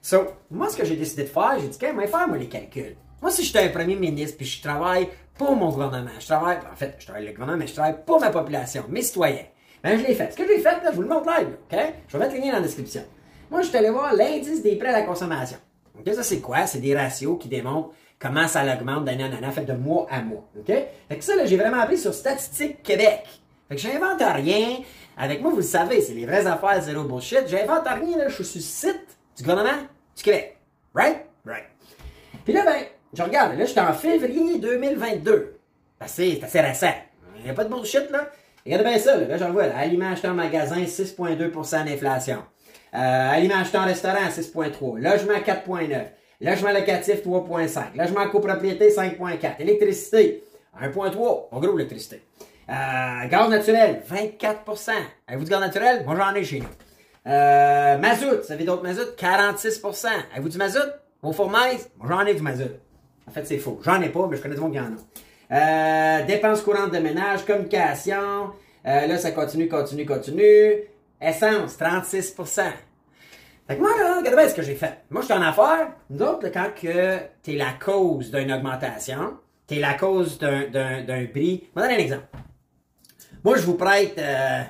So, 0.00 0.26
moi, 0.50 0.69
ce 0.69 0.76
que 0.76 0.84
j'ai 0.84 0.96
décidé 0.96 1.23
de 1.23 1.29
faire, 1.29 1.56
j'ai 1.61 1.69
dit, 1.69 1.79
quand 1.79 1.93
même, 1.93 2.08
faire, 2.08 2.26
moi, 2.26 2.37
les 2.37 2.49
calculs. 2.49 2.96
Moi, 3.20 3.31
si 3.31 3.44
j'étais 3.44 3.61
un 3.61 3.69
premier 3.69 3.94
ministre, 3.94 4.37
puis 4.37 4.46
je 4.46 4.61
travaille 4.61 5.08
pour 5.38 5.55
mon 5.55 5.70
gouvernement, 5.70 6.11
je 6.19 6.26
travaille, 6.26 6.58
en 6.73 6.76
fait, 6.76 6.96
je 6.99 7.06
travaille 7.06 7.25
le 7.25 7.32
gouvernement, 7.32 7.58
mais 7.58 7.69
je 7.69 7.75
travaille 7.75 7.96
pour 8.05 8.20
ma 8.20 8.31
population, 8.31 8.84
mes 8.88 9.02
citoyens. 9.02 9.46
Ben, 9.82 9.99
je 9.99 10.05
l'ai 10.05 10.14
fait. 10.14 10.31
Ce 10.31 10.37
que 10.37 10.46
j'ai 10.46 10.58
fait, 10.58 10.76
je 10.84 10.94
vous 10.94 11.02
le 11.02 11.08
montre 11.08 11.29
live, 11.38 11.49
OK? 11.49 11.79
Je 12.08 12.17
vais 12.17 12.25
mettre 12.25 12.34
le 12.37 12.40
lien 12.40 12.49
dans 12.49 12.58
la 12.58 12.62
description. 12.62 13.02
Moi, 13.52 13.60
je 13.60 13.69
suis 13.69 13.76
allé 13.76 13.90
voir 13.90 14.14
l'indice 14.14 14.62
des 14.62 14.76
prêts 14.76 14.88
à 14.88 14.93
la 14.93 15.02
consommation. 15.02 15.58
Ça, 16.06 16.22
c'est 16.22 16.40
quoi? 16.40 16.66
C'est 16.66 16.78
des 16.78 16.96
ratios 16.96 17.37
qui 17.38 17.49
démontrent 17.49 17.90
comment 18.19 18.49
ça 18.49 18.64
augmente 18.64 19.04
d'année 19.04 19.25
en 19.25 19.26
année, 19.26 19.52
fait 19.52 19.66
de 19.66 19.75
mois 19.75 20.06
à 20.10 20.22
mois. 20.22 20.49
OK? 20.58 20.69
Fait 20.69 21.19
que 21.19 21.22
ça, 21.22 21.37
là, 21.37 21.44
j'ai 21.44 21.58
vraiment 21.58 21.78
appris 21.78 21.99
sur 21.99 22.14
Statistique 22.14 22.82
Québec. 22.82 23.28
Fait 23.69 23.75
que 23.75 23.81
j'invente 23.82 24.22
rien. 24.22 24.78
Avec 25.19 25.43
moi, 25.43 25.50
vous 25.50 25.58
le 25.58 25.62
savez, 25.64 26.00
c'est 26.00 26.14
les 26.14 26.25
vraies 26.25 26.46
affaires, 26.46 26.81
zéro 26.81 27.04
bullshit. 27.04 27.46
J'invente 27.46 27.87
rien, 27.87 28.16
là, 28.16 28.28
je 28.28 28.43
suis 28.43 28.44
sur 28.46 28.58
le 28.58 28.94
site 28.94 29.19
du 29.37 29.43
gouvernement 29.43 29.82
du 30.16 30.22
Québec. 30.22 30.56
Right? 30.94 31.26
Right. 31.44 31.66
Puis 32.46 32.55
là, 32.55 32.64
ben, 32.64 32.87
je 33.12 33.22
regarde, 33.22 33.58
là, 33.58 33.66
je 33.66 33.70
suis 33.70 33.81
en 33.81 33.93
février 33.93 34.60
2022. 34.60 35.58
C'est 36.06 36.43
assez 36.43 36.60
récent. 36.62 36.94
Il 37.37 37.44
n'y 37.44 37.50
a 37.50 37.52
pas 37.52 37.64
de 37.64 37.69
bullshit, 37.69 38.10
là. 38.10 38.31
Regardez 38.64 38.84
bien 38.84 38.98
ça, 38.98 39.14
là, 39.14 39.26
là 39.26 39.37
j'en 39.37 39.52
vois, 39.52 39.66
là, 39.66 39.75
en 40.25 40.34
magasin, 40.34 40.82
6,2% 40.84 41.84
d'inflation. 41.84 42.38
Euh, 42.94 42.98
en 42.98 43.84
restaurant, 43.84 44.28
6,3. 44.28 44.98
Logement, 44.98 45.38
4,9. 45.38 46.04
Logement 46.40 46.72
locatif, 46.72 47.22
3,5. 47.22 47.96
Logement 47.96 48.28
copropriété, 48.28 48.90
5,4. 48.90 49.60
Électricité, 49.60 50.44
1,3. 50.80 51.48
En 51.50 51.60
gros, 51.60 51.76
l'électricité. 51.76 52.22
Euh, 52.68 53.28
gaz 53.28 53.50
naturel, 53.50 54.02
24% 54.08 54.90
Avez-vous 55.26 55.44
du 55.44 55.50
gaz 55.50 55.60
naturel? 55.60 56.04
Moi, 56.04 56.16
j'en 56.16 56.34
ai 56.34 56.44
chez 56.44 56.60
nous. 56.60 56.66
Euh, 57.26 57.98
mazout, 57.98 58.42
ça 58.42 58.56
fait 58.56 58.64
d'autres 58.64 58.82
mazout? 58.82 59.16
46% 59.16 60.06
Avez-vous 60.32 60.48
du 60.48 60.58
mazout? 60.58 60.78
Vos 61.22 61.32
fourmaises? 61.32 61.90
Moi, 61.98 62.08
j'en 62.10 62.26
ai 62.26 62.34
du 62.34 62.42
mazout. 62.42 62.70
En 63.28 63.30
fait, 63.30 63.44
c'est 63.46 63.58
faux. 63.58 63.80
J'en 63.84 64.00
ai 64.00 64.08
pas, 64.08 64.26
mais 64.28 64.36
je 64.36 64.42
connais 64.42 64.54
du 64.54 64.60
monde 64.60 64.72
qui 64.72 64.80
en. 64.80 64.96
Euh, 65.52 66.24
dépenses 66.26 66.62
courantes 66.62 66.92
de 66.92 66.98
ménage, 66.98 67.44
communication. 67.44 68.50
Euh, 68.86 69.06
là, 69.06 69.18
ça 69.18 69.30
continue, 69.30 69.68
continue, 69.68 70.06
continue. 70.06 70.74
Essence, 71.22 71.78
36% 71.78 72.62
Fait 73.66 73.76
que 73.76 73.80
moi, 73.80 73.90
là, 73.96 74.19
regardez 74.19 74.36
bien 74.36 74.48
ce 74.48 74.54
que 74.54 74.62
j'ai 74.62 74.74
fait. 74.74 75.04
Moi, 75.10 75.22
je 75.22 75.26
suis 75.26 75.34
en 75.34 75.42
affaires. 75.42 75.92
Nous 76.10 76.19
quand 76.19 76.70
que 76.74 77.19
t'es 77.42 77.54
la 77.54 77.72
cause 77.78 78.30
d'une 78.30 78.52
augmentation, 78.52 79.38
t'es 79.66 79.78
la 79.78 79.94
cause 79.94 80.38
d'un 80.38 81.26
prix. 81.32 81.64
Je 81.74 81.80
vais 81.80 81.86
donner 81.86 81.94
un 81.94 82.04
exemple. 82.04 82.26
Moi, 83.44 83.56
je 83.56 83.62
vous 83.62 83.74
prête, 83.74 84.19
euh, 84.19 84.62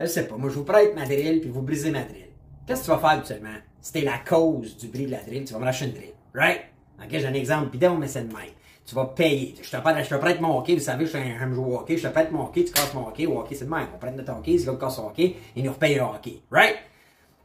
je 0.00 0.06
sais 0.06 0.26
pas, 0.26 0.36
moi, 0.36 0.50
je 0.50 0.54
vous 0.54 0.64
prête 0.64 0.94
ma 0.94 1.04
drill, 1.04 1.40
puis 1.40 1.50
vous 1.50 1.62
brisez 1.62 1.90
ma 1.90 2.02
drill. 2.02 2.28
Qu'est-ce 2.66 2.80
que 2.80 2.84
tu 2.86 2.90
vas 2.90 2.98
faire 2.98 3.18
absolument? 3.18 3.56
Si 3.80 3.92
t'es 3.92 4.02
la 4.02 4.18
cause 4.18 4.76
du 4.76 4.88
prix 4.88 5.06
de 5.06 5.12
la 5.12 5.22
drill, 5.22 5.44
tu 5.44 5.52
vas 5.52 5.60
me 5.60 5.64
lâcher 5.64 5.86
une 5.86 5.92
drill. 5.92 6.12
Right? 6.34 6.60
Ok, 7.02 7.08
j'ai 7.10 7.26
un 7.26 7.34
exemple 7.34 7.70
bidon, 7.70 7.96
mais 7.96 8.08
c'est 8.08 8.22
de 8.22 8.32
même. 8.34 8.50
Tu 8.88 8.94
vas 8.94 9.04
payer. 9.04 9.54
Je 9.60 9.70
te, 9.70 9.76
prête, 9.76 10.36
je 10.38 10.40
mon 10.40 10.58
hockey, 10.58 10.72
vous 10.72 10.80
savez, 10.80 11.04
je 11.04 11.10
suis 11.10 11.18
un, 11.18 11.52
joueur 11.52 11.82
hockey, 11.82 11.98
je 11.98 12.08
te 12.08 12.12
prête 12.12 12.32
mon 12.32 12.44
hockey, 12.44 12.64
tu 12.64 12.72
casses 12.72 12.94
mon 12.94 13.06
hockey, 13.06 13.26
hockey, 13.26 13.54
c'est 13.54 13.66
de 13.66 13.70
même. 13.70 13.88
On 13.94 13.98
prête 13.98 14.16
notre 14.16 14.32
hockey, 14.32 14.56
si 14.56 14.64
l'autre 14.64 14.80
casse 14.80 14.96
son 14.96 15.08
hockey, 15.08 15.36
il 15.54 15.62
nous 15.62 15.72
repaye 15.72 15.96
le 15.96 16.00
hockey. 16.00 16.40
Right? 16.50 16.76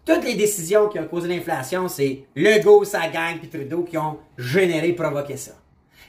Toutes 0.06 0.24
les 0.24 0.36
décisions 0.36 0.88
qui 0.88 1.00
ont 1.00 1.08
causé 1.08 1.28
l'inflation, 1.28 1.90
c'est 1.90 2.24
Legault, 2.34 2.86
sa 2.86 3.10
gang, 3.10 3.40
puis 3.40 3.50
Trudeau 3.50 3.84
qui 3.84 3.98
ont 3.98 4.20
généré, 4.38 4.94
provoqué 4.94 5.36
ça. 5.36 5.52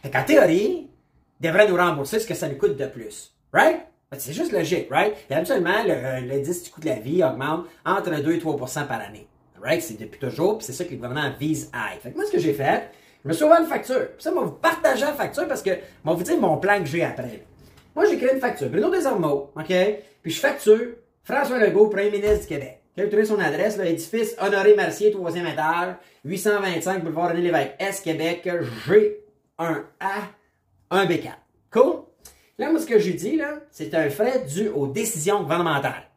Fait 0.05 0.11
qu'en 0.11 0.23
théorie, 0.23 0.89
ils 1.41 1.45
devraient 1.45 1.67
nous 1.67 1.77
rembourser 1.77 2.21
ce 2.21 2.29
que 2.29 2.35
ça 2.35 2.49
nous 2.49 2.57
coûte 2.57 2.77
de 2.77 2.87
plus. 2.87 3.35
Right? 3.53 3.81
C'est 4.17 4.35
juste 4.35 4.53
logique, 4.53 4.89
right? 4.89 5.17
Et 5.29 5.35
habituellement, 5.35 5.83
l'indice 5.85 6.63
du 6.63 6.71
coût 6.71 6.81
de 6.81 6.87
la 6.87 7.01
vie 7.01 7.25
augmente 7.25 7.65
entre 7.85 8.23
2 8.23 8.35
et 8.35 8.39
3% 8.39 8.87
par 8.87 9.01
année. 9.01 9.27
Right? 9.61 9.83
C'est 9.83 9.99
depuis 9.99 10.21
toujours, 10.21 10.59
puis 10.59 10.67
c'est 10.67 10.73
ça 10.73 10.85
que 10.85 10.91
le 10.91 10.97
gouvernement 10.97 11.33
vise 11.41 11.71
à. 11.73 11.89
Fait 12.01 12.13
que 12.13 12.15
moi, 12.15 12.25
ce 12.25 12.31
que 12.31 12.39
j'ai 12.39 12.53
fait, 12.53 12.89
je 13.25 13.29
me 13.29 13.33
suis 13.33 13.45
ouvert 13.45 13.61
une 13.61 13.67
facture. 13.67 14.09
Puis 14.15 14.23
ça, 14.23 14.31
je 14.31 14.35
vais 14.35 14.45
vous 14.45 14.53
partager 14.53 15.03
la 15.03 15.15
facture 15.15 15.49
parce 15.49 15.63
que 15.63 15.71
je 15.71 16.11
vais 16.11 16.17
vous 16.17 16.23
dire 16.23 16.39
mon 16.39 16.59
plan 16.59 16.79
que 16.81 16.87
j'ai 16.87 17.03
après. 17.03 17.45
Moi, 17.97 18.05
j'ai 18.11 18.19
créé 18.19 18.35
une 18.35 18.41
facture. 18.41 18.69
Bruno 18.69 18.91
Desormeaux, 18.91 19.51
OK? 19.57 19.73
Puis 20.23 20.33
je 20.33 20.41
facture 20.41 20.97
François 21.23 21.59
Legault, 21.59 21.89
premier 21.89 22.11
ministre 22.11 22.41
du 22.41 22.47
Québec. 22.47 22.81
Vous 22.97 23.07
trouvez 23.07 23.25
son 23.25 23.41
adresse, 23.41 23.77
l'édifice 23.79 24.37
Honoré 24.39 24.77
Mercier, 24.77 25.11
troisième 25.11 25.47
étage, 25.47 25.95
825 26.25 27.03
boulevard 27.03 27.31
René 27.31 27.41
Lévesque, 27.41 27.73
S, 27.79 28.01
Québec, 28.01 28.49
G1A, 28.87 29.81
1B4. 30.91 31.33
Cool? 31.73 32.03
Là, 32.59 32.71
moi, 32.71 32.79
ce 32.79 32.87
que 32.87 32.99
j'ai 32.99 33.15
dit, 33.15 33.37
là, 33.37 33.61
c'est 33.71 33.95
un 33.95 34.09
frais 34.11 34.45
dû 34.47 34.69
aux 34.69 34.87
décisions 34.87 35.43
gouvernementales. 35.43 36.09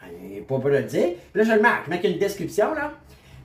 Ben, 0.00 0.44
pas 0.44 0.58
pour 0.60 0.68
le 0.68 0.82
dire. 0.82 1.14
Puis 1.32 1.42
là, 1.42 1.44
je 1.44 1.52
le 1.52 1.60
marque. 1.60 1.86
Je 1.86 1.90
mets 1.90 2.00
une 2.04 2.18
description, 2.18 2.72
là. 2.74 2.92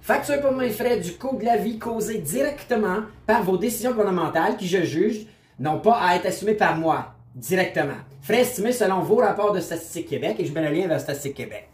Facture 0.02 0.42
pour 0.42 0.52
mes 0.54 0.72
frais 0.72 1.00
du 1.00 1.14
coût 1.14 1.38
de 1.38 1.46
la 1.46 1.58
vie 1.58 1.78
causé 1.78 2.18
directement 2.18 3.02
par 3.28 3.44
vos 3.44 3.56
décisions 3.56 3.92
gouvernementales 3.92 4.58
qui, 4.58 4.68
je 4.68 4.84
juge, 4.84 5.28
n'ont 5.60 5.80
pas 5.80 6.00
à 6.02 6.16
être 6.16 6.26
assumées 6.26 6.56
par 6.56 6.76
moi 6.76 7.14
directement. 7.36 7.98
Frais 8.24 8.42
estimés 8.42 8.72
selon 8.72 9.02
vos 9.02 9.18
rapports 9.18 9.52
de 9.54 9.60
Statistique 9.60 10.10
Québec 10.10 10.38
et 10.40 10.46
je 10.46 10.54
mets 10.54 10.68
le 10.68 10.76
lien 10.76 10.88
vers 10.88 11.00
Statistique 11.00 11.36
Québec. 11.36 11.70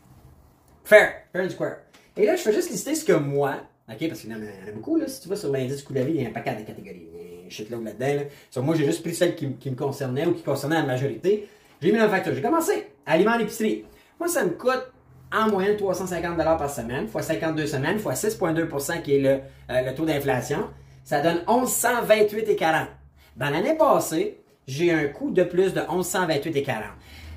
Fair, 0.84 1.14
fair 1.32 1.46
and 1.46 1.50
square. 1.52 1.78
Et 2.18 2.26
là, 2.26 2.36
je 2.36 2.42
fais 2.42 2.52
juste 2.52 2.70
lister 2.70 2.96
ce 2.96 3.06
que 3.06 3.14
moi, 3.14 3.56
ok, 3.90 4.08
parce 4.10 4.20
qu'il 4.20 4.30
y 4.30 4.34
en 4.34 4.40
a 4.40 4.72
beaucoup, 4.74 4.98
là, 4.98 5.08
si 5.08 5.22
tu 5.22 5.30
vois 5.30 5.38
sur 5.38 5.50
l'indice 5.50 5.82
coût 5.82 5.94
de 5.94 6.00
la 6.00 6.06
vie, 6.06 6.16
il 6.16 6.22
y 6.24 6.26
a 6.26 6.30
un 6.30 6.34
paquet 6.34 6.54
de 6.54 6.64
catégories. 6.64 7.08
Il 7.50 7.70
y 7.70 7.74
a 7.74 7.78
là-dedans. 7.78 8.24
Là. 8.56 8.62
moi, 8.62 8.76
j'ai 8.76 8.86
juste 8.86 9.04
pris 9.04 9.16
celles 9.16 9.36
qui, 9.36 9.48
me 9.48 9.76
concernaient 9.76 10.26
ou 10.26 10.34
qui 10.34 10.44
concernaient 10.44 10.76
la 10.76 10.86
majorité. 10.86 11.48
J'ai 11.82 11.94
mis 11.94 11.98
dans 11.98 12.04
la 12.04 12.10
facture. 12.10 12.36
J'ai 12.36 12.42
commencé. 12.42 12.88
Aliments 13.06 13.38
d'épicerie. 13.38 13.86
Moi, 14.20 14.28
ça 14.28 14.44
me 14.44 14.50
coûte 14.50 14.92
en 15.34 15.50
moyenne 15.50 15.78
350 15.78 16.38
par 16.38 16.70
semaine, 16.70 17.08
fois 17.08 17.22
52 17.22 17.68
semaines, 17.68 18.00
fois 18.00 18.14
6,2% 18.14 19.02
qui 19.02 19.16
est 19.16 19.20
le, 19.20 19.40
euh, 19.70 19.82
le 19.82 19.96
taux 19.96 20.06
d'inflation. 20.06 20.70
Ça 21.04 21.22
donne 21.22 21.40
1128,40. 21.48 22.88
Dans 23.36 23.50
l'année 23.50 23.76
passée, 23.76 24.42
j'ai 24.68 24.92
un 24.92 25.08
coût 25.08 25.32
de 25.32 25.44
plus 25.44 25.74
de 25.74 25.82
1128,40. 25.82 26.84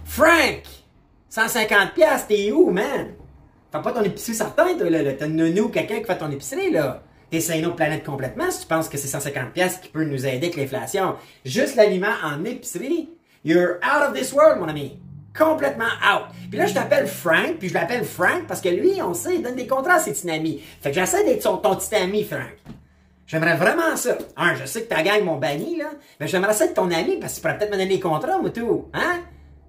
Frank! 0.05 0.63
150 1.29 1.95
pièces, 1.95 2.27
t'es 2.27 2.51
où, 2.51 2.71
man? 2.71 3.13
Fais 3.71 3.81
pas 3.81 3.93
ton 3.93 4.03
épicerie 4.03 4.35
certain, 4.35 4.75
toi, 4.77 4.91
là. 4.91 5.13
T'as 5.13 5.29
nounou 5.29 5.69
quelqu'un 5.69 6.01
qui 6.01 6.05
fait 6.05 6.19
ton 6.19 6.31
épicerie, 6.31 6.73
là. 6.73 7.03
t'essayes 7.31 7.61
une 7.61 7.67
autre 7.67 7.77
planète 7.77 8.05
complètement 8.05 8.51
si 8.51 8.63
tu 8.63 8.67
penses 8.67 8.89
que 8.89 8.99
c'est 8.99 9.07
150 9.07 9.53
pièces 9.53 9.79
qui 9.79 9.89
peut 9.89 10.05
nous 10.05 10.27
aider 10.27 10.49
avec 10.49 10.57
l'inflation. 10.57 11.15
Juste 11.45 11.77
l'aliment 11.77 12.15
en 12.25 12.45
épicerie, 12.45 13.11
you're 13.45 13.77
out 13.85 14.09
of 14.09 14.15
this 14.15 14.33
world, 14.33 14.59
mon 14.59 14.69
ami. 14.69 14.99
Complètement 15.37 15.85
out. 15.85 16.27
Puis 16.51 16.59
là, 16.59 16.67
je 16.67 16.75
t'appelle 16.75 17.07
Frank, 17.07 17.57
puis 17.59 17.69
je 17.69 17.75
l'appelle 17.75 18.05
Frank 18.05 18.47
parce 18.49 18.61
que 18.61 18.69
lui, 18.69 19.01
on 19.01 19.15
sait, 19.15 19.37
il 19.37 19.43
donne 19.43 19.55
des 19.55 19.67
contrats 19.67 19.95
à 19.95 19.99
ses 20.01 20.13
petits 20.13 20.31
amis. 20.31 20.63
Fait 20.81 20.91
que 20.91 20.97
j'essaie 20.97 21.25
d'être 21.25 21.43
son, 21.43 21.57
ton 21.57 21.77
petit 21.77 21.95
ami, 21.95 22.25
Frank. 22.25 22.51
J'aimerais 23.27 23.57
vraiment 23.57 23.95
ça. 23.95 24.19
Un, 24.37 24.55
je 24.57 24.65
sais 24.65 24.83
que 24.83 24.89
ta 24.89 25.03
gang 25.03 25.23
m'ont 25.23 25.37
banni, 25.37 25.77
là, 25.77 25.91
mais 26.19 26.27
j'aimerais 26.27 26.53
ça 26.53 26.65
être 26.65 26.75
ton 26.75 26.91
ami 26.91 27.17
parce 27.19 27.35
que 27.35 27.37
tu 27.37 27.43
pourrais 27.43 27.59
peut-être 27.59 27.71
me 27.71 27.77
donner 27.77 27.89
des 27.89 28.01
contrats, 28.01 28.39
moi, 28.39 28.51
tout. 28.51 28.89
Hein? 28.93 29.21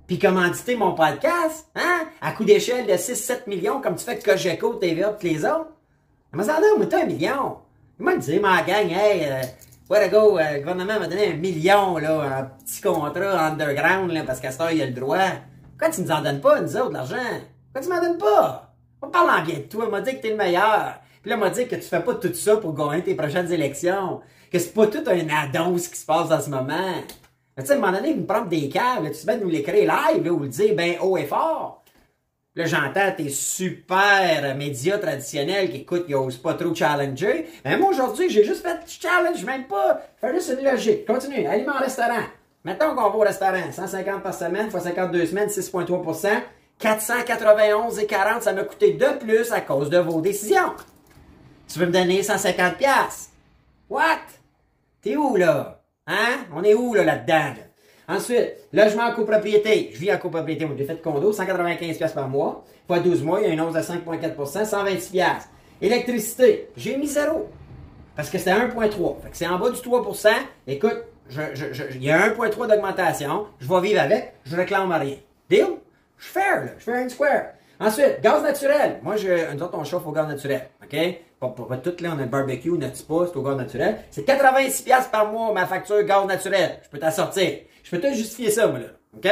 Puis 0.08 0.18
commanditer 0.18 0.76
mon 0.76 0.94
podcast, 0.94 1.68
hein? 1.76 2.08
À 2.22 2.32
coup 2.32 2.44
d'échelle 2.44 2.88
de 2.88 2.94
6-7 2.94 3.48
millions, 3.48 3.80
comme 3.80 3.96
tu 3.96 4.04
fais 4.04 4.12
avec 4.12 4.26
Cogeco, 4.26 4.74
TVA, 4.74 5.16
et 5.22 5.30
les 5.30 5.46
autres. 5.46 5.68
Mais 6.34 6.44
ça 6.44 6.60
donne, 6.60 6.80
moi, 6.80 7.02
un 7.02 7.06
million. 7.06 7.58
Me 8.00 8.18
dire, 8.18 8.42
ma 8.42 8.64
gang, 8.64 8.90
hey, 8.90 9.28
euh, 9.30 9.42
Where 9.92 10.10
to 10.10 10.10
go, 10.10 10.40
euh, 10.40 10.54
le 10.54 10.60
gouvernement 10.60 11.02
m'a 11.02 11.08
donné 11.08 11.34
un 11.34 11.36
million, 11.36 11.98
là, 11.98 12.40
un 12.40 12.44
petit 12.46 12.82
contrat 12.82 13.48
underground, 13.48 14.10
là, 14.12 14.24
parce 14.26 14.40
qu'à 14.40 14.50
ce 14.50 14.72
il 14.72 14.78
y 14.78 14.82
a 14.82 14.86
le 14.86 14.94
droit. 14.94 15.18
Pourquoi 15.82 15.96
tu 15.96 16.04
nous 16.04 16.12
en 16.12 16.22
donnes 16.22 16.42
pas, 16.42 16.62
nous 16.62 16.78
autres, 16.78 16.92
l'argent? 16.92 17.16
Pourquoi 17.74 17.82
tu 17.82 17.90
m'en 17.90 18.08
donnes 18.08 18.20
pas? 18.20 18.72
On 19.02 19.10
parle 19.10 19.32
en 19.32 19.44
bien 19.44 19.56
de 19.56 19.64
toi, 19.64 19.86
on 19.88 19.90
m'a 19.90 20.02
dit 20.02 20.12
que 20.12 20.22
t'es 20.22 20.30
le 20.30 20.36
meilleur. 20.36 21.00
Puis 21.24 21.32
là, 21.32 21.38
on 21.38 21.40
m'a 21.40 21.50
dit 21.50 21.68
que 21.68 21.74
tu 21.74 21.82
fais 21.82 22.02
pas 22.02 22.14
tout 22.14 22.32
ça 22.36 22.58
pour 22.58 22.76
gagner 22.76 23.02
tes 23.02 23.16
prochaines 23.16 23.52
élections. 23.52 24.22
Que 24.52 24.60
c'est 24.60 24.76
pas 24.76 24.86
tout 24.86 25.04
un 25.08 25.28
addon 25.28 25.76
ce 25.80 25.90
qui 25.90 25.98
se 25.98 26.06
passe 26.06 26.30
en 26.30 26.40
ce 26.40 26.52
moment. 26.52 27.02
Tu 27.58 27.66
sais, 27.66 27.74
à 27.74 27.78
un 27.78 27.80
moment 27.80 27.94
donné, 27.94 28.14
me 28.14 28.28
prendre 28.28 28.48
des 28.48 28.70
câbles, 28.70 29.10
tu 29.10 29.26
vas 29.26 29.38
nous 29.38 29.50
l'écrire 29.50 29.92
live, 29.92 30.24
là, 30.24 30.32
ou 30.32 30.40
le 30.42 30.50
dire 30.50 30.76
ben 30.76 30.98
haut 31.02 31.18
et 31.18 31.26
fort. 31.26 31.84
Là, 32.54 32.66
j'entends 32.68 33.12
tes 33.18 33.30
super 33.30 34.56
médias 34.56 35.00
traditionnels 35.00 35.72
qui, 35.72 35.78
écoute, 35.78 36.06
ils 36.08 36.14
osent 36.14 36.38
pas 36.38 36.54
trop 36.54 36.76
challenger. 36.76 37.48
Mais 37.66 37.80
moi, 37.80 37.90
aujourd'hui, 37.90 38.30
j'ai 38.30 38.44
juste 38.44 38.62
fait 38.62 38.78
challenge, 38.88 39.44
même 39.46 39.66
pas. 39.66 40.00
Fais 40.18 40.32
juste 40.32 40.56
une 40.60 40.64
logique. 40.64 41.08
Continue. 41.08 41.48
Aliment 41.48 41.80
restaurant. 41.80 42.28
Mettons 42.64 42.96
qu'on 42.96 43.10
va 43.10 43.16
au 43.16 43.20
restaurant. 43.20 43.72
150 43.72 44.22
par 44.22 44.34
semaine, 44.34 44.70
fois 44.70 44.82
52 44.82 45.26
semaines, 45.26 45.50
6,3 45.50 46.42
491 46.78 48.00
et 48.00 48.06
40, 48.08 48.42
ça 48.42 48.54
m'a 48.54 48.64
coûté 48.64 48.94
de 48.94 49.18
plus 49.20 49.52
à 49.52 49.62
cause 49.62 49.90
de 49.90 49.98
vos 49.98 50.22
décisions. 50.22 50.74
Tu 51.68 51.80
veux 51.80 51.86
me 51.86 51.92
donner 51.92 52.24
150 52.24 52.78
pièces 52.78 53.32
What? 53.90 54.22
T'es 55.02 55.16
où, 55.16 55.36
là? 55.36 55.82
Hein? 56.08 56.46
On 56.56 56.64
est 56.64 56.74
où, 56.74 56.94
là, 56.94 57.04
là-dedans? 57.04 57.62
Ensuite, 58.08 58.54
logement 58.74 59.04
en 59.04 59.14
copropriété. 59.14 59.92
Je 59.94 60.00
vis 60.00 60.14
en 60.14 60.18
copropriété. 60.18 60.66
Moi, 60.66 60.76
j'ai 60.78 60.86
fait 60.86 60.96
de 60.96 61.02
condo, 61.02 61.32
195 61.32 61.98
pièces 61.98 62.14
par 62.14 62.28
mois. 62.28 62.64
Fois 62.88 63.00
12 63.00 63.24
mois, 63.24 63.42
il 63.42 63.48
y 63.48 63.50
a 63.50 63.54
une 63.54 63.62
hausse 63.62 63.74
de 63.74 63.80
5,4% 63.80 64.66
126 64.66 65.10
pièces. 65.12 65.50
Électricité, 65.82 66.70
j'ai 66.78 66.98
mis 66.98 67.08
zéro. 67.08 67.50
Parce 68.16 68.30
que 68.30 68.38
c'était 68.38 68.52
1,3. 68.52 69.22
Fait 69.22 69.30
que 69.30 69.38
c'est 69.38 69.48
en 69.48 69.58
bas 69.58 69.70
du 69.70 69.78
3% 69.78 70.30
Écoute, 70.68 71.04
il 71.96 72.04
y 72.04 72.12
a 72.12 72.30
1,3 72.30 72.68
d'augmentation. 72.68 73.48
Je 73.60 73.68
vais 73.68 73.82
vivre 73.82 74.02
avec. 74.02 74.34
Je 74.46 74.56
réclame 74.56 74.92
rien. 74.92 75.18
Deal? 75.50 75.68
Je 76.18 76.24
suis 76.24 76.34
fair, 76.34 76.66
là. 76.66 76.72
Je 76.78 76.84
fais 76.84 76.94
un 76.94 77.10
square. 77.10 77.46
Ensuite, 77.80 78.22
gaz 78.22 78.44
naturel. 78.44 79.00
Moi, 79.02 79.16
je, 79.16 79.54
nous 79.54 79.64
autres, 79.64 79.78
on 79.78 79.84
chauffe 79.84 80.06
au 80.06 80.12
gaz 80.12 80.28
naturel. 80.28 80.70
OK? 80.84 80.98
Pour, 81.40 81.56
pour, 81.56 81.82
tout, 81.82 81.96
là, 82.00 82.12
on 82.16 82.20
a 82.20 82.22
le 82.22 82.28
barbecue, 82.28 82.72
notre 82.72 82.96
spa, 82.96 83.26
c'est 83.26 83.38
au 83.38 83.42
gaz 83.42 83.56
naturel. 83.56 83.98
C'est 84.12 84.24
86 84.24 84.84
pièces 84.84 85.08
par 85.08 85.32
mois, 85.32 85.52
ma 85.52 85.66
facture 85.66 86.04
gaz 86.04 86.26
naturel. 86.28 86.80
Je 86.84 86.90
peux 86.90 87.00
t'en 87.00 87.10
sortir. 87.10 87.62
Je 87.84 87.90
peux 87.90 88.00
te 88.00 88.14
justifier 88.14 88.52
ça, 88.52 88.68
moi, 88.68 88.80
là. 88.80 88.86
OK? 89.18 89.28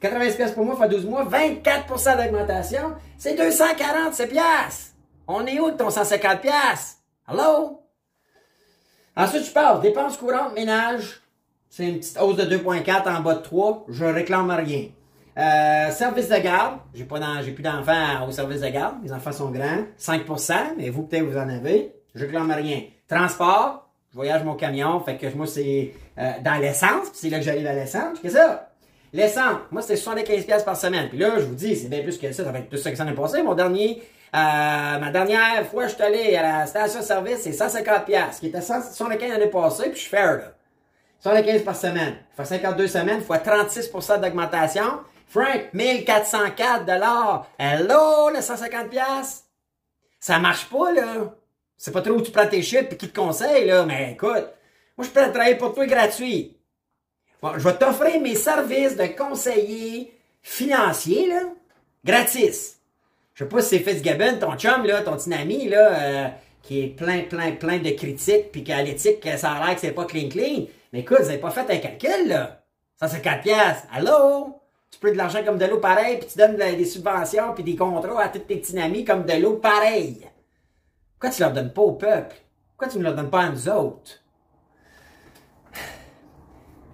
80 0.00 0.32
pièces 0.32 0.52
pour 0.52 0.64
moi, 0.64 0.74
fois 0.76 0.88
12 0.88 1.06
mois, 1.06 1.24
24% 1.24 2.16
d'augmentation. 2.16 2.94
C'est 3.18 3.34
247 3.34 4.30
pièces. 4.30 4.94
On 5.28 5.46
est 5.46 5.60
où 5.60 5.70
de 5.70 5.76
ton 5.76 5.90
150 5.90 6.40
pièces? 6.40 6.98
Hello? 7.28 7.82
Ensuite, 9.16 9.44
je 9.44 9.50
parle 9.52 9.80
dépenses 9.80 10.16
courantes, 10.16 10.54
ménage. 10.54 11.22
C'est 11.68 11.88
une 11.88 11.98
petite 11.98 12.18
hausse 12.20 12.36
de 12.36 12.44
2,4 12.56 13.16
en 13.16 13.20
bas 13.20 13.34
de 13.34 13.42
3. 13.42 13.86
Je 13.88 14.04
réclame 14.04 14.50
rien. 14.50 14.86
Euh, 15.38 15.90
service 15.90 16.28
de 16.28 16.38
garde. 16.38 16.78
J'ai 16.94 17.04
pas 17.04 17.20
j'ai 17.42 17.52
plus 17.52 17.62
d'enfants 17.62 18.26
au 18.26 18.32
service 18.32 18.60
de 18.62 18.68
garde. 18.68 18.96
Les 19.02 19.12
enfants 19.12 19.32
sont 19.32 19.50
grands. 19.50 19.84
5% 19.98 20.54
mais 20.78 20.90
vous, 20.90 21.02
peut-être, 21.02 21.24
vous 21.24 21.36
en 21.36 21.48
avez. 21.48 21.94
Je 22.14 22.24
réclame 22.24 22.50
rien. 22.50 22.82
Transport 23.08 23.86
je 24.16 24.18
voyage 24.18 24.44
mon 24.44 24.54
camion, 24.54 24.98
fait 25.00 25.18
que 25.18 25.26
moi, 25.36 25.46
c'est 25.46 25.92
euh, 26.18 26.32
dans 26.42 26.54
l'essence, 26.54 27.08
c'est 27.12 27.28
là 27.28 27.38
que 27.38 27.44
j'arrive 27.44 27.66
à 27.66 27.74
l'essence. 27.74 28.18
Qu'est-ce 28.22 28.32
que 28.32 28.40
ça? 28.40 28.70
L'essence, 29.12 29.58
moi, 29.70 29.82
c'était 29.82 30.00
75$ 30.00 30.64
par 30.64 30.74
semaine. 30.74 31.10
Puis 31.10 31.18
là, 31.18 31.32
je 31.36 31.44
vous 31.44 31.54
dis, 31.54 31.76
c'est 31.76 31.90
bien 31.90 32.02
plus 32.02 32.16
que 32.16 32.32
ça, 32.32 32.42
ça 32.42 32.50
va 32.50 32.60
être 32.60 32.70
plus 32.70 32.82
que 32.82 32.94
ça 32.94 33.04
l'année 33.04 33.14
passé. 33.14 33.42
Mon 33.42 33.54
dernier, 33.54 34.02
euh, 34.34 34.98
ma 34.98 35.10
dernière 35.10 35.66
fois, 35.70 35.86
je 35.86 35.94
suis 35.96 36.02
allé 36.02 36.34
à 36.34 36.60
la 36.60 36.66
station-service, 36.66 37.40
c'est 37.42 37.50
150$, 37.50 38.40
qui 38.40 38.46
était 38.46 38.62
75 38.62 39.28
l'année 39.28 39.46
passée, 39.48 39.90
puis 39.90 39.96
je 39.96 40.00
suis 40.00 40.10
fair, 40.10 40.38
là. 40.38 40.55
75 41.26 41.64
par 41.64 41.74
semaine. 41.74 42.14
Fait 42.36 42.44
52 42.44 42.86
semaines, 42.86 43.20
fois 43.20 43.38
36% 43.38 44.20
d'augmentation. 44.20 45.00
Frank, 45.26 45.72
1404 45.72 46.84
Hello, 47.58 48.30
le 48.30 48.38
150$? 48.38 49.42
Ça 50.20 50.38
marche 50.38 50.66
pas, 50.66 50.92
là. 50.92 51.34
C'est 51.76 51.90
pas 51.90 52.00
trop 52.00 52.12
où 52.12 52.22
tu 52.22 52.30
prends 52.30 52.46
tes 52.46 52.62
shit 52.62 52.92
et 52.92 52.96
qui 52.96 53.08
te 53.08 53.18
conseille, 53.18 53.66
là, 53.66 53.84
mais 53.84 54.12
écoute, 54.12 54.46
moi, 54.96 55.04
je 55.04 55.08
peux 55.08 55.20
travailler 55.20 55.56
pour 55.56 55.74
toi 55.74 55.84
gratuit. 55.86 56.56
Bon, 57.42 57.54
je 57.56 57.64
vais 57.64 57.74
t'offrir 57.74 58.20
mes 58.20 58.36
services 58.36 58.96
de 58.96 59.06
conseiller 59.06 60.14
financier, 60.42 61.26
là, 61.26 61.40
gratis. 62.04 62.78
Je 63.34 63.42
sais 63.42 63.48
pas 63.48 63.62
si 63.62 63.70
c'est 63.70 63.78
Fitzgibbon, 63.80 64.38
ton 64.38 64.56
chum, 64.56 64.86
là, 64.86 65.02
ton 65.02 65.16
petit 65.16 65.34
ami, 65.34 65.68
là, 65.68 65.90
euh, 65.90 66.28
qui 66.62 66.84
est 66.84 66.86
plein, 66.86 67.22
plein, 67.22 67.50
plein 67.50 67.78
de 67.78 67.90
critiques, 67.90 68.52
puis 68.52 68.62
qu'à 68.62 68.80
l'éthique, 68.80 69.28
ça 69.36 69.54
a 69.54 69.66
l'air 69.66 69.74
que 69.74 69.80
c'est 69.80 69.90
pas 69.90 70.04
clean 70.04 70.28
clean. 70.28 70.66
Écoute, 70.96 71.18
vous 71.20 71.28
avez 71.28 71.38
pas 71.38 71.50
fait 71.50 71.70
un 71.70 71.78
calcul, 71.78 72.28
là. 72.28 72.62
Ça, 72.98 73.06
c'est 73.08 73.20
4 73.20 73.42
piastres. 73.42 73.86
Allô? 73.92 74.60
Tu 74.90 74.98
prends 74.98 75.10
de 75.10 75.16
l'argent 75.16 75.44
comme 75.44 75.58
de 75.58 75.66
l'eau 75.66 75.78
pareil, 75.78 76.18
puis 76.18 76.28
tu 76.28 76.38
donnes 76.38 76.56
des 76.56 76.84
subventions, 76.86 77.52
puis 77.54 77.64
des 77.64 77.76
contrats 77.76 78.22
à 78.22 78.28
tous 78.28 78.38
tes 78.38 78.56
petits 78.56 78.78
amis 78.78 79.04
comme 79.04 79.24
de 79.24 79.34
l'eau 79.34 79.56
pareil. 79.56 80.26
Pourquoi 81.12 81.30
tu 81.34 81.42
ne 81.42 81.46
leur 81.46 81.54
donnes 81.54 81.72
pas 81.72 81.82
au 81.82 81.92
peuple? 81.92 82.36
Pourquoi 82.70 82.92
tu 82.92 82.98
ne 82.98 83.02
leur 83.02 83.14
donnes 83.14 83.30
pas 83.30 83.42
à 83.42 83.48
nous 83.50 83.68
autres? 83.68 84.22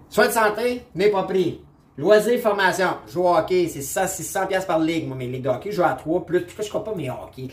Soins 0.09 0.27
de 0.27 0.31
santé, 0.31 0.85
n'est 0.95 1.09
pas 1.09 1.23
pris. 1.23 1.63
Loisirs, 1.97 2.41
formation. 2.41 2.97
Je 3.07 3.13
joue 3.13 3.23
au 3.23 3.35
hockey, 3.35 3.67
c'est 3.67 3.81
600 3.81 4.47
pièces 4.47 4.65
par 4.65 4.79
ligue, 4.79 5.07
moi, 5.07 5.15
mes 5.15 5.27
ligues 5.27 5.43
de 5.43 5.49
hockey. 5.49 5.71
Je 5.71 5.77
joue 5.77 5.83
à 5.83 5.93
3 5.93 6.25
plus. 6.25 6.41
Puis 6.45 6.55
je 6.59 6.69
crois 6.69 6.83
pas 6.83 6.93
mes 6.95 7.09
hockey, 7.09 7.47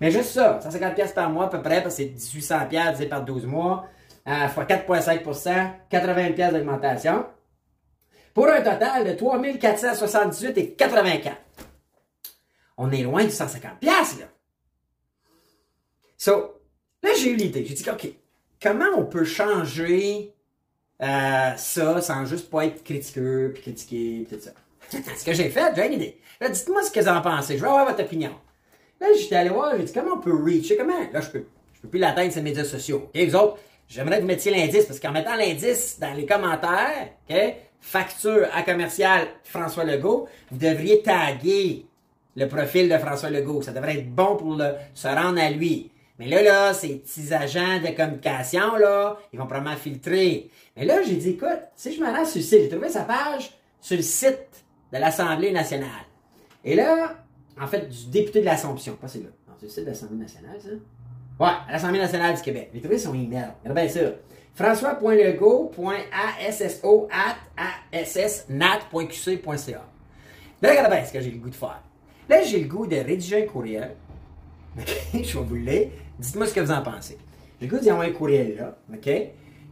Mais 0.00 0.10
juste 0.10 0.30
ça, 0.30 0.60
150 0.62 0.94
pièces 0.94 1.12
par 1.12 1.28
mois 1.28 1.44
à 1.44 1.48
peu 1.48 1.60
près, 1.60 1.82
parce 1.82 1.96
que 1.96 2.04
c'est 2.04 2.10
1800 2.10 2.66
pièces 2.68 3.08
par 3.08 3.24
12 3.24 3.46
mois, 3.46 3.86
fois 4.48 4.64
4,5% 4.64 5.70
80 5.90 6.32
pièces 6.32 6.52
d'augmentation. 6.52 7.26
Pour 8.34 8.48
un 8.48 8.60
total 8.60 9.04
de 9.06 9.12
3478 9.12 10.58
et 10.58 10.72
84. 10.74 11.36
On 12.76 12.90
est 12.92 13.02
loin 13.02 13.24
du 13.24 13.30
150 13.30 13.80
pièces 13.80 14.20
là. 14.20 14.26
So, 16.16 16.60
là, 17.02 17.10
j'ai 17.16 17.30
eu 17.30 17.36
l'idée. 17.36 17.64
J'ai 17.64 17.74
dit, 17.74 17.88
OK, 17.88 18.08
comment 18.60 18.88
on 18.96 19.04
peut 19.04 19.24
changer 19.24 20.34
euh, 21.00 21.56
ça 21.56 22.02
sans 22.02 22.26
juste 22.26 22.50
pas 22.50 22.66
être 22.66 22.82
critiqueux, 22.82 23.52
puis 23.54 23.62
critiquer, 23.62 24.26
puis 24.28 24.36
tout 24.36 24.42
ça? 24.42 24.50
ce 25.16 25.24
que 25.24 25.32
j'ai 25.32 25.48
fait, 25.48 25.72
j'ai 25.76 25.86
une 25.86 25.92
idée. 25.92 26.20
Là, 26.40 26.48
dites-moi 26.48 26.82
ce 26.82 26.90
que 26.90 27.00
vous 27.00 27.08
en 27.08 27.20
pensez. 27.20 27.56
Je 27.56 27.62
veux 27.62 27.68
avoir 27.68 27.86
votre 27.86 28.02
opinion. 28.02 28.32
Là, 29.00 29.06
j'étais 29.16 29.36
allé 29.36 29.50
voir, 29.50 29.76
j'ai 29.76 29.84
dit, 29.84 29.92
comment 29.92 30.16
on 30.16 30.20
peut 30.20 30.34
reacher? 30.34 30.76
Comment? 30.76 31.08
Là, 31.12 31.20
je 31.20 31.30
peux, 31.30 31.44
je 31.74 31.80
peux 31.82 31.88
plus 31.88 32.00
l'atteindre 32.00 32.34
les 32.34 32.42
médias 32.42 32.64
sociaux. 32.64 33.10
Et 33.14 33.26
vous 33.26 33.36
autres, 33.36 33.58
j'aimerais 33.88 34.16
que 34.16 34.22
vous 34.22 34.26
mettiez 34.28 34.50
l'indice, 34.50 34.84
parce 34.84 35.00
qu'en 35.00 35.12
mettant 35.12 35.34
l'indice 35.36 35.98
dans 35.98 36.12
les 36.14 36.26
commentaires, 36.26 37.08
OK, 37.28 37.36
facture 37.80 38.46
à 38.52 38.62
commercial 38.62 39.28
François 39.44 39.84
Legault, 39.84 40.28
vous 40.50 40.58
devriez 40.58 41.02
taguer 41.02 41.86
le 42.36 42.46
profil 42.46 42.88
de 42.88 42.98
François 42.98 43.30
Legault. 43.30 43.62
Ça 43.62 43.72
devrait 43.72 43.98
être 43.98 44.14
bon 44.14 44.36
pour 44.36 44.60
se 44.94 45.08
rendre 45.08 45.40
à 45.40 45.50
lui. 45.50 45.90
Mais 46.18 46.26
là, 46.26 46.42
là, 46.42 46.74
ces 46.74 46.96
petits 46.96 47.32
agents 47.32 47.80
de 47.80 47.94
communication, 47.96 48.76
là, 48.76 49.18
ils 49.32 49.38
vont 49.38 49.46
probablement 49.46 49.76
filtrer. 49.76 50.50
Mais 50.76 50.84
là, 50.84 51.02
j'ai 51.02 51.16
dit, 51.16 51.30
écoute, 51.30 51.60
si 51.76 51.94
je 51.94 52.00
me 52.00 52.06
rends 52.06 52.24
sur 52.24 52.38
le 52.38 52.44
site, 52.44 52.62
j'ai 52.62 52.68
trouvé 52.68 52.88
sa 52.88 53.02
page 53.02 53.52
sur 53.80 53.96
le 53.96 54.02
site 54.02 54.64
de 54.92 54.98
l'Assemblée 54.98 55.52
nationale. 55.52 56.06
Et 56.64 56.74
là, 56.74 57.14
en 57.60 57.66
fait, 57.66 57.88
du 57.88 58.06
député 58.06 58.40
de 58.40 58.46
l'Assomption, 58.46 58.96
pas 58.96 59.08
c'est 59.08 59.20
là. 59.20 59.28
C'est 59.58 59.66
le 59.66 59.70
site 59.70 59.84
de 59.84 59.90
l'Assemblée 59.90 60.18
nationale, 60.18 60.60
ça? 60.60 60.68
Ouais, 61.38 61.50
l'Assemblée 61.70 62.00
nationale 62.00 62.34
du 62.34 62.42
Québec. 62.42 62.70
J'ai 62.74 62.80
trouvé 62.80 62.98
son 62.98 63.14
email. 63.14 63.50
Regardez 63.62 63.82
bien 63.82 63.88
ça. 63.88 64.00
François.legault.asso 64.54 67.08
nat.qc.ca. 68.48 69.84
Là, 70.60 70.70
regardez 70.70 70.96
bien 70.96 71.04
ce 71.04 71.12
que 71.12 71.20
j'ai 71.20 71.30
le 71.30 71.38
goût 71.38 71.50
de 71.50 71.54
faire. 71.54 71.80
Là, 72.28 72.42
j'ai 72.42 72.60
le 72.60 72.68
goût 72.68 72.88
de 72.88 72.96
rédiger 72.96 73.44
un 73.44 73.46
courriel. 73.46 73.94
je 75.14 75.18
vais 75.18 75.44
vous 75.44 75.54
le. 75.54 75.86
Dites-moi 76.18 76.46
ce 76.46 76.54
que 76.54 76.60
vous 76.60 76.72
en 76.72 76.82
pensez. 76.82 77.16
J'ai 77.60 77.68
le 77.68 77.76
goût 77.76 77.80
d'y 77.80 77.90
un 77.90 78.10
courriel 78.10 78.56
là, 78.56 78.76
OK? 78.92 79.08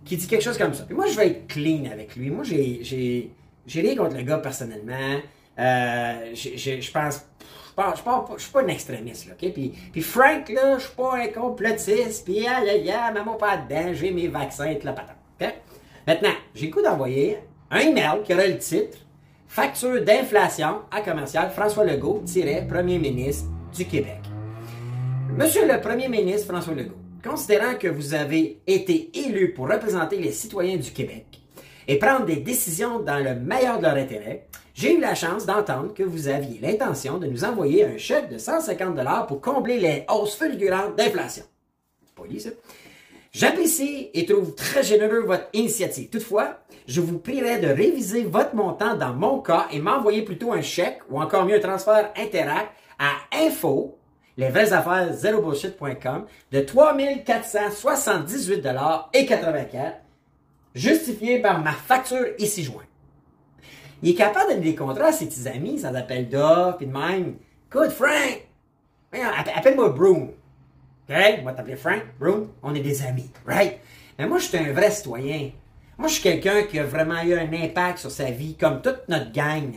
Qui 0.05 0.17
dit 0.17 0.29
quelque 0.29 0.45
chose 0.45 0.57
comme 0.57 0.73
ça. 0.73 0.85
Puis 0.85 0.95
moi, 0.95 1.09
je 1.09 1.17
vais 1.17 1.27
être 1.27 1.49
clean 1.49 1.87
avec 1.91 2.15
lui. 2.15 2.31
Moi, 2.31 2.45
j'ai, 2.45 2.85
j'ai, 2.85 3.33
rien 3.81 3.97
contre 3.97 4.17
le 4.17 4.23
gars 4.23 4.39
personnellement. 4.39 5.21
Euh, 5.59 6.33
je 6.33 6.93
pense. 6.93 7.27
Je, 7.95 8.37
je 8.37 8.43
suis 8.43 8.53
pas 8.53 8.63
un 8.63 8.69
extrémiste, 8.69 9.29
là, 9.29 9.35
OK? 9.41 9.53
Puis, 9.53 10.03
Frank, 10.03 10.49
là, 10.49 10.79
je 10.79 10.85
suis 10.85 10.95
pas 10.97 11.17
un 11.17 11.29
complotiste, 11.29 12.25
puis 12.25 12.47
aïe, 12.47 12.71
aïe, 12.71 12.91
aïe, 12.91 13.15
maman 13.15 13.35
pas 13.35 13.59
dedans, 13.59 13.93
j'ai 13.93 14.11
mes 14.11 14.29
vaccins 14.29 14.67
et 14.67 14.79
la 14.83 14.93
patate, 14.93 15.17
OK? 15.41 15.55
Maintenant, 16.07 16.35
j'ai 16.55 16.71
le 16.71 16.83
d'envoyer 16.83 17.39
un 17.71 17.81
email 17.81 18.23
qui 18.25 18.33
aurait 18.33 18.49
le 18.49 18.59
titre 18.59 18.99
Facture 19.49 20.05
d'inflation 20.05 20.83
à 20.91 21.01
commercial 21.01 21.51
François 21.51 21.85
Legault, 21.85 22.23
Premier 22.69 22.99
ministre 22.99 23.49
du 23.75 23.85
Québec. 23.85 24.19
Monsieur 25.37 25.67
le 25.67 25.81
Premier 25.81 26.09
ministre 26.09 26.53
François 26.53 26.75
Legault, 26.75 26.97
considérant 27.25 27.75
que 27.75 27.89
vous 27.89 28.15
avez 28.15 28.61
été 28.67 29.11
élu 29.15 29.53
pour 29.53 29.69
représenter 29.69 30.19
les 30.19 30.33
citoyens 30.33 30.77
du 30.77 30.91
Québec 30.91 31.27
et 31.89 31.99
prendre 31.99 32.27
des 32.27 32.37
décisions 32.37 33.01
dans 33.01 33.19
le 33.19 33.35
meilleur 33.35 33.79
de 33.79 33.85
leur 33.85 33.97
intérêt, 33.97 34.47
j'ai 34.77 34.95
eu 34.95 35.01
la 35.01 35.15
chance 35.15 35.47
d'entendre 35.47 35.95
que 35.95 36.03
vous 36.03 36.29
aviez 36.29 36.59
l'intention 36.61 37.17
de 37.17 37.27
nous 37.27 37.45
envoyer 37.45 37.87
un 37.87 37.97
chèque 37.97 38.29
de 38.29 38.37
150 38.37 39.27
pour 39.27 39.41
combler 39.41 39.79
les 39.79 40.05
hausses 40.11 40.37
fulgurantes 40.37 40.95
d'inflation. 40.97 41.45
Pas 42.15 42.25
ça. 42.39 42.51
J'apprécie 43.33 44.11
et 44.13 44.27
trouve 44.27 44.55
très 44.55 44.83
généreux 44.83 45.21
votre 45.21 45.49
initiative. 45.55 46.11
Toutefois, 46.11 46.59
je 46.87 47.01
vous 47.01 47.19
prierai 47.19 47.59
de 47.59 47.69
réviser 47.69 48.25
votre 48.25 48.55
montant 48.55 48.97
dans 48.97 49.15
mon 49.15 49.41
cas 49.41 49.67
et 49.73 49.81
m'envoyer 49.81 50.21
plutôt 50.23 50.53
un 50.53 50.61
chèque 50.61 51.01
ou 51.09 51.23
encore 51.23 51.47
mieux 51.47 51.57
un 51.57 51.61
transfert 51.61 52.13
Interact 52.15 52.69
à 52.99 53.13
info 53.45 53.97
les 54.37 54.51
vraies 54.51 54.75
affaires 54.75 55.11
de 56.53 56.61
3478 56.61 58.69
et 59.15 59.25
84 59.25 59.97
justifié 60.75 61.41
par 61.41 61.63
ma 61.63 61.73
facture 61.73 62.27
ici 62.39 62.63
jointe. 62.63 62.83
Il 64.03 64.11
est 64.11 64.15
capable 64.15 64.51
de 64.51 64.55
donner 64.57 64.71
des 64.71 64.75
contrats 64.75 65.07
à 65.07 65.13
ses 65.13 65.27
petits 65.27 65.49
amis, 65.49 65.79
sans 65.79 65.95
appel 65.95 66.29
d'offres, 66.29 66.79
puis 66.79 66.87
de 66.87 66.93
même. 66.93 67.37
Good 67.71 67.91
Frank! 67.91 68.47
Appelle-moi 69.13 69.91
Broom. 69.91 70.31
OK? 71.09 71.43
Moi, 71.43 71.53
t'appeler 71.53 71.77
Frank, 71.77 72.03
Broom, 72.19 72.49
on 72.63 72.75
est 72.75 72.81
des 72.81 73.03
amis, 73.03 73.31
right? 73.47 73.79
Mais 74.19 74.27
moi, 74.27 74.39
je 74.39 74.47
suis 74.47 74.59
un 74.59 74.73
vrai 74.73 74.91
citoyen. 74.91 75.51
Moi, 75.99 76.09
je 76.09 76.15
suis 76.15 76.23
quelqu'un 76.23 76.65
qui 76.65 76.79
a 76.79 76.85
vraiment 76.85 77.23
eu 77.23 77.35
un 77.35 77.53
impact 77.53 77.99
sur 77.99 78.11
sa 78.11 78.31
vie, 78.31 78.55
comme 78.55 78.83
toute 78.83 79.09
notre 79.09 79.33
gang 79.33 79.73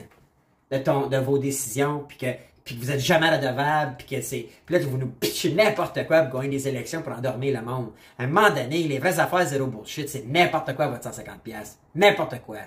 de, 0.71 0.77
ton, 0.77 1.07
de 1.07 1.17
vos 1.17 1.37
décisions, 1.37 2.03
puis 2.07 2.17
que, 2.17 2.27
puis 2.65 2.75
que 2.75 2.81
vous 2.81 2.91
êtes 2.91 2.99
jamais 2.99 3.29
redevable, 3.29 3.95
puis 3.97 4.17
que 4.17 4.21
c'est... 4.21 4.47
Puis 4.65 4.75
là, 4.75 4.81
vous 4.85 4.97
nous 4.97 5.07
pitchez 5.07 5.53
n'importe 5.53 6.05
quoi 6.07 6.23
pour 6.23 6.41
gagner 6.41 6.57
des 6.57 6.67
élections 6.67 7.01
pour 7.01 7.13
endormir 7.13 7.59
le 7.59 7.65
monde. 7.65 7.91
À 8.17 8.23
un 8.23 8.27
moment 8.27 8.49
donné, 8.49 8.83
les 8.83 8.99
vraies 8.99 9.19
affaires 9.19 9.45
zéro 9.45 9.67
bullshit, 9.67 10.09
c'est 10.09 10.25
n'importe 10.25 10.75
quoi 10.75 10.87
votre 10.87 11.09
150$. 11.09 11.77
N'importe 11.95 12.41
quoi. 12.45 12.57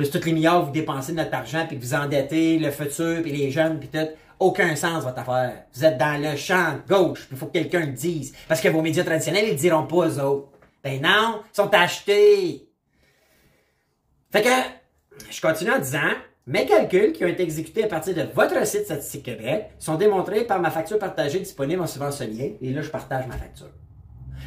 Plus 0.00 0.10
toutes 0.10 0.24
les 0.24 0.32
milliards 0.32 0.62
que 0.62 0.66
vous 0.68 0.72
dépensez 0.72 1.12
de 1.12 1.18
notre 1.18 1.34
argent, 1.34 1.66
puis 1.68 1.78
que 1.78 1.84
vous 1.84 1.92
endettez 1.92 2.58
le 2.58 2.70
futur, 2.70 3.20
puis 3.20 3.32
les 3.32 3.50
jeunes, 3.50 3.78
puis 3.78 3.90
tout. 3.90 4.08
Aucun 4.38 4.74
sens, 4.74 5.04
votre 5.04 5.18
affaire. 5.18 5.64
Vous 5.74 5.84
êtes 5.84 5.98
dans 5.98 6.18
le 6.18 6.36
champ 6.38 6.78
gauche, 6.88 7.28
il 7.30 7.36
faut 7.36 7.44
que 7.44 7.52
quelqu'un 7.52 7.80
le 7.80 7.92
dise. 7.92 8.34
Parce 8.48 8.62
que 8.62 8.68
vos 8.68 8.80
médias 8.80 9.04
traditionnels, 9.04 9.44
ils 9.48 9.50
le 9.50 9.56
diront 9.56 9.82
pas 9.82 9.96
aux 9.96 10.18
autres. 10.18 10.48
Ben 10.82 11.02
non, 11.02 11.42
ils 11.44 11.54
sont 11.54 11.68
achetés. 11.74 12.66
Fait 14.32 14.40
que, 14.40 14.48
je 15.30 15.38
continue 15.38 15.70
en 15.70 15.78
disant, 15.78 16.14
mes 16.46 16.64
calculs 16.64 17.12
qui 17.12 17.22
ont 17.26 17.28
été 17.28 17.42
exécutés 17.42 17.84
à 17.84 17.88
partir 17.88 18.14
de 18.14 18.22
votre 18.34 18.66
site 18.66 18.86
Statistique 18.86 19.24
Québec 19.24 19.66
sont 19.78 19.96
démontrés 19.96 20.44
par 20.44 20.62
ma 20.62 20.70
facture 20.70 20.98
partagée 20.98 21.40
disponible 21.40 21.82
en 21.82 21.86
suivant 21.86 22.10
ce 22.10 22.24
lien. 22.24 22.52
Et 22.62 22.72
là, 22.72 22.80
je 22.80 22.88
partage 22.88 23.26
ma 23.26 23.36
facture. 23.36 23.68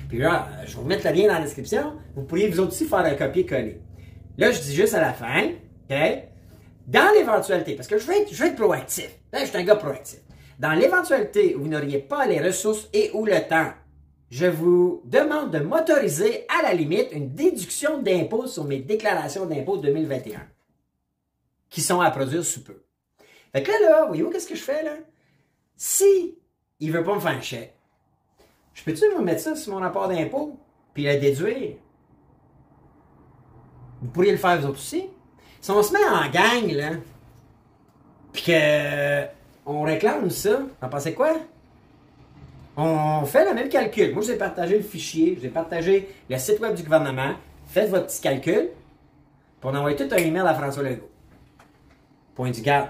Puis 0.10 0.18
là, 0.18 0.48
je 0.66 0.76
vais 0.76 0.82
vous 0.82 0.88
mettre 0.88 1.08
le 1.08 1.14
lien 1.14 1.28
dans 1.28 1.36
la 1.36 1.42
description. 1.42 1.94
Vous 2.16 2.24
pourriez 2.24 2.50
vous 2.50 2.62
aussi 2.62 2.86
faire 2.86 3.06
un 3.06 3.14
copier-coller. 3.14 3.80
Là, 4.38 4.52
je 4.52 4.62
dis 4.62 4.75
juste 4.75 4.94
à 4.94 5.02
la 5.02 5.13
fin? 5.13 5.52
Dans 6.88 7.13
l'éventualité, 7.13 7.75
parce 7.75 7.88
que 7.88 7.98
je 7.98 8.08
vais 8.08 8.22
être, 8.22 8.56
proactif. 8.56 9.10
Je 9.34 9.46
suis 9.46 9.58
un 9.58 9.63
gars 9.63 9.75
proactif. 9.75 10.20
Dans 10.60 10.74
l'éventualité 10.74 11.56
où 11.56 11.62
vous 11.62 11.68
n'auriez 11.68 12.00
pas 12.00 12.25
les 12.25 12.40
ressources 12.40 12.90
et 12.94 13.12
ou 13.13 13.25
le 13.25 13.40
temps 13.48 13.72
je 14.34 14.48
vous 14.48 15.04
demande 15.06 15.52
de 15.52 15.60
m'autoriser 15.60 16.48
à 16.50 16.63
la 16.63 16.74
limite 16.74 17.10
une 17.12 17.36
déduction 17.36 18.02
d'impôt 18.02 18.48
sur 18.48 18.63
mes 18.63 18.80
déclarations 18.80 19.46
d'impôt 19.46 19.78
2021 19.78 20.42
qui 21.70 21.82
sont 21.82 22.02
à 22.02 22.10
produire 22.10 22.44
sous 22.44 22.63
peu. 22.63 22.82
Fait 23.52 23.62
que 23.62 23.70
là, 23.72 23.78
là 23.80 24.06
voyez-vous 24.08 24.32
qu'est-ce 24.32 24.48
que 24.48 24.56
je 24.56 24.63
fais 24.63 24.82
là? 24.82 24.96
Si 25.78 26.40
il 26.80 26.92
veut 26.92 27.04
pas 27.04 27.13
me 27.13 27.20
faire 27.20 27.38
un 27.38 27.42
chèque, 27.42 27.75
je 28.74 28.84
peux-tu 28.84 29.06
vous 29.15 29.22
mettre 29.22 29.41
ça 29.41 29.56
sur 29.56 29.72
mon 29.72 29.80
rapport 29.80 30.08
d'impôt 30.08 30.58
puis 30.96 31.04
le 31.04 31.19
déduire? 31.19 31.76
Vous 34.04 34.10
pourriez 34.10 34.34
le 34.34 34.38
faire 34.38 34.60
vous 34.60 34.68
aussi. 34.68 35.06
Si 35.62 35.72
on 35.72 35.82
se 35.82 35.94
met 35.94 36.04
en 36.04 36.30
gang, 36.30 36.70
là, 36.72 36.89
puis 38.34 38.44
que 38.44 39.26
on 39.66 39.84
réclame 39.84 40.30
ça, 40.30 40.60
en 40.82 40.89
pensez 40.89 41.13
quoi? 41.13 41.38
On 42.76 43.24
fait 43.24 43.46
le 43.46 43.54
même 43.54 43.70
calcul. 43.70 44.13
Moi, 44.13 44.24
j'ai 44.24 44.36
partagé 44.36 44.76
le 44.76 44.84
fichier, 44.84 45.39
j'ai 45.42 45.48
partagé 45.48 46.10
le 46.30 46.38
site 46.38 46.60
web 46.60 46.76
du 46.76 46.84
gouvernement. 46.84 47.36
Faites 47.66 47.89
votre 47.89 48.08
petit 48.08 48.20
calcul. 48.20 48.72
Puis 49.62 49.70
on 49.72 49.74
envoie 49.74 49.94
tout 49.94 50.10
un 50.12 50.18
email 50.18 50.42
à 50.46 50.54
François 50.54 50.84
Legault. 50.84 51.10
Point 52.36 52.52
du 52.52 52.62
garde. 52.62 52.89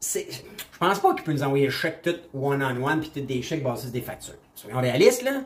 Je 0.00 0.78
pense 0.78 0.98
pas 0.98 1.14
qu'il 1.14 1.24
peut 1.24 1.32
nous 1.32 1.42
envoyer 1.42 1.66
un 1.66 1.70
chèque 1.70 2.00
tout 2.00 2.16
one-on-one 2.32 3.00
puis 3.00 3.10
tout 3.10 3.20
des 3.20 3.42
chèques 3.42 3.62
basés 3.62 3.90
des 3.90 4.00
factures. 4.00 4.34
Soyons 4.54 4.80
réalistes, 4.80 5.22
là. 5.22 5.42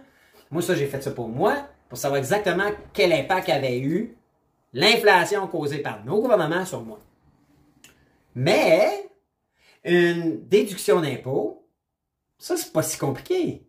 Moi, 0.50 0.62
ça, 0.62 0.76
j'ai 0.76 0.86
fait 0.86 1.02
ça 1.02 1.10
pour 1.10 1.28
moi, 1.28 1.56
pour 1.88 1.98
savoir 1.98 2.18
exactement 2.18 2.70
quel 2.92 3.12
impact 3.12 3.48
avait 3.48 3.80
eu 3.80 4.16
l'inflation 4.72 5.46
causée 5.46 5.78
par 5.78 6.04
nos 6.04 6.20
gouvernements 6.20 6.64
sur 6.64 6.82
moi. 6.82 6.98
Mais, 8.34 9.08
une 9.84 10.46
déduction 10.46 11.00
d'impôt, 11.00 11.68
ça, 12.38 12.56
c'est 12.56 12.72
pas 12.72 12.82
si 12.82 12.98
compliqué. 12.98 13.66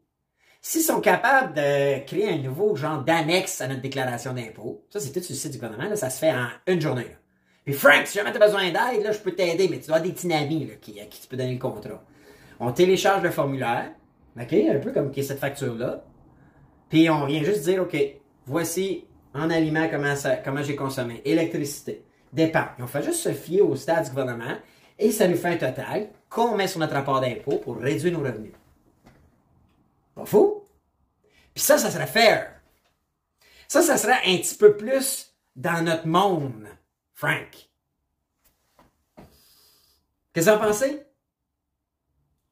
S'ils 0.62 0.81
sont 0.81 0.99
capables 0.99 1.53
de 1.53 2.05
créer 2.05 2.29
un 2.29 2.38
nouveau 2.39 2.75
genre 2.75 3.03
d'annexe 3.03 3.62
à 3.62 3.67
notre 3.67 3.81
déclaration 3.81 4.33
d'impôt, 4.33 4.86
ça, 4.89 4.99
c'est 4.99 5.13
tout 5.13 5.21
sur 5.21 5.33
le 5.33 5.39
site 5.39 5.51
du 5.51 5.60
gouvernement, 5.60 5.95
ça 5.95 6.10
se 6.10 6.19
fait 6.19 6.31
en 6.31 6.47
une 6.67 6.81
journée. 6.81 7.03
Là. 7.03 7.15
Puis 7.63 7.73
Frank, 7.75 8.07
si 8.07 8.17
jamais 8.17 8.31
tu 8.31 8.38
as 8.41 8.45
besoin 8.45 8.65
d'aide, 8.71 9.03
là, 9.03 9.12
je 9.12 9.19
peux 9.19 9.33
t'aider, 9.33 9.67
mais 9.69 9.79
tu 9.79 9.88
dois 9.88 9.99
des 9.99 10.12
petits 10.12 10.31
amis 10.31 10.69
qui, 10.81 10.99
à 10.99 11.05
qui 11.05 11.21
tu 11.21 11.27
peux 11.27 11.38
donner 11.38 11.53
le 11.53 11.60
contrat. 11.60 12.03
On 12.60 12.71
télécharge 12.71 13.23
le 13.23 13.29
formulaire, 13.29 13.91
OK, 14.39 14.53
un 14.53 14.79
peu 14.79 14.91
comme 14.91 15.13
cette 15.13 15.39
facture-là. 15.39 16.03
Puis 16.89 17.10
on 17.10 17.25
vient 17.25 17.43
juste 17.43 17.63
dire, 17.63 17.81
OK, 17.81 17.97
voici 18.45 19.05
en 19.38 19.50
aliment 19.50 19.88
comment, 19.89 20.63
j'ai 20.63 20.76
consommé, 20.76 21.21
électricité, 21.23 22.04
dépenses. 22.34 22.69
on 22.80 22.88
fait 22.88 23.04
juste 23.04 23.21
se 23.21 23.34
fier 23.34 23.62
au 23.62 23.76
stade 23.76 24.06
du 24.06 24.10
gouvernement 24.10 24.58
et 25.00 25.12
ça 25.12 25.28
nous 25.28 25.38
fait 25.38 25.50
un 25.50 25.58
total 25.58 26.10
qu'on 26.30 26.56
met 26.56 26.67
sur 26.67 26.80
notre 26.80 26.93
rapport 26.93 27.21
d'impôt 27.21 27.58
pour 27.58 27.78
réduire 27.78 28.13
nos 28.13 28.23
revenus. 28.23 28.54
Pas 30.15 30.26
fou? 30.26 30.63
Puis 31.54 31.63
ça, 31.63 31.78
ça 31.78 31.91
serait 31.91 32.08
fair. 32.08 32.52
Ça, 33.67 33.82
ça 33.82 33.97
serait 33.97 34.19
un 34.26 34.38
petit 34.38 34.56
peu 34.56 34.76
plus 34.76 35.34
dans 35.56 35.84
notre 35.84 36.08
monde, 36.08 36.67
Frank. 37.13 37.69
Qu'est-ce 40.34 40.45
que 40.45 40.52
vous 40.52 40.58
en 40.58 40.67
pensez? 40.67 41.04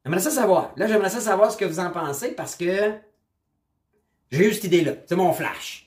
J'aimerais 0.04 0.21
ça 0.21 0.32
savoir. 0.32 0.74
Là, 0.76 0.88
j'aimerais 0.88 1.10
ça 1.10 1.19
savoir 1.19 1.52
ce 1.52 1.58
que 1.58 1.65
vous 1.65 1.80
en 1.80 1.89
pensez 1.91 2.32
parce 2.32 2.56
que 2.56 2.93
j'ai 4.32 4.50
eu 4.50 4.54
cette 4.54 4.65
idée-là. 4.65 4.93
C'est 5.08 5.15
mon 5.15 5.34
flash. 5.34 5.85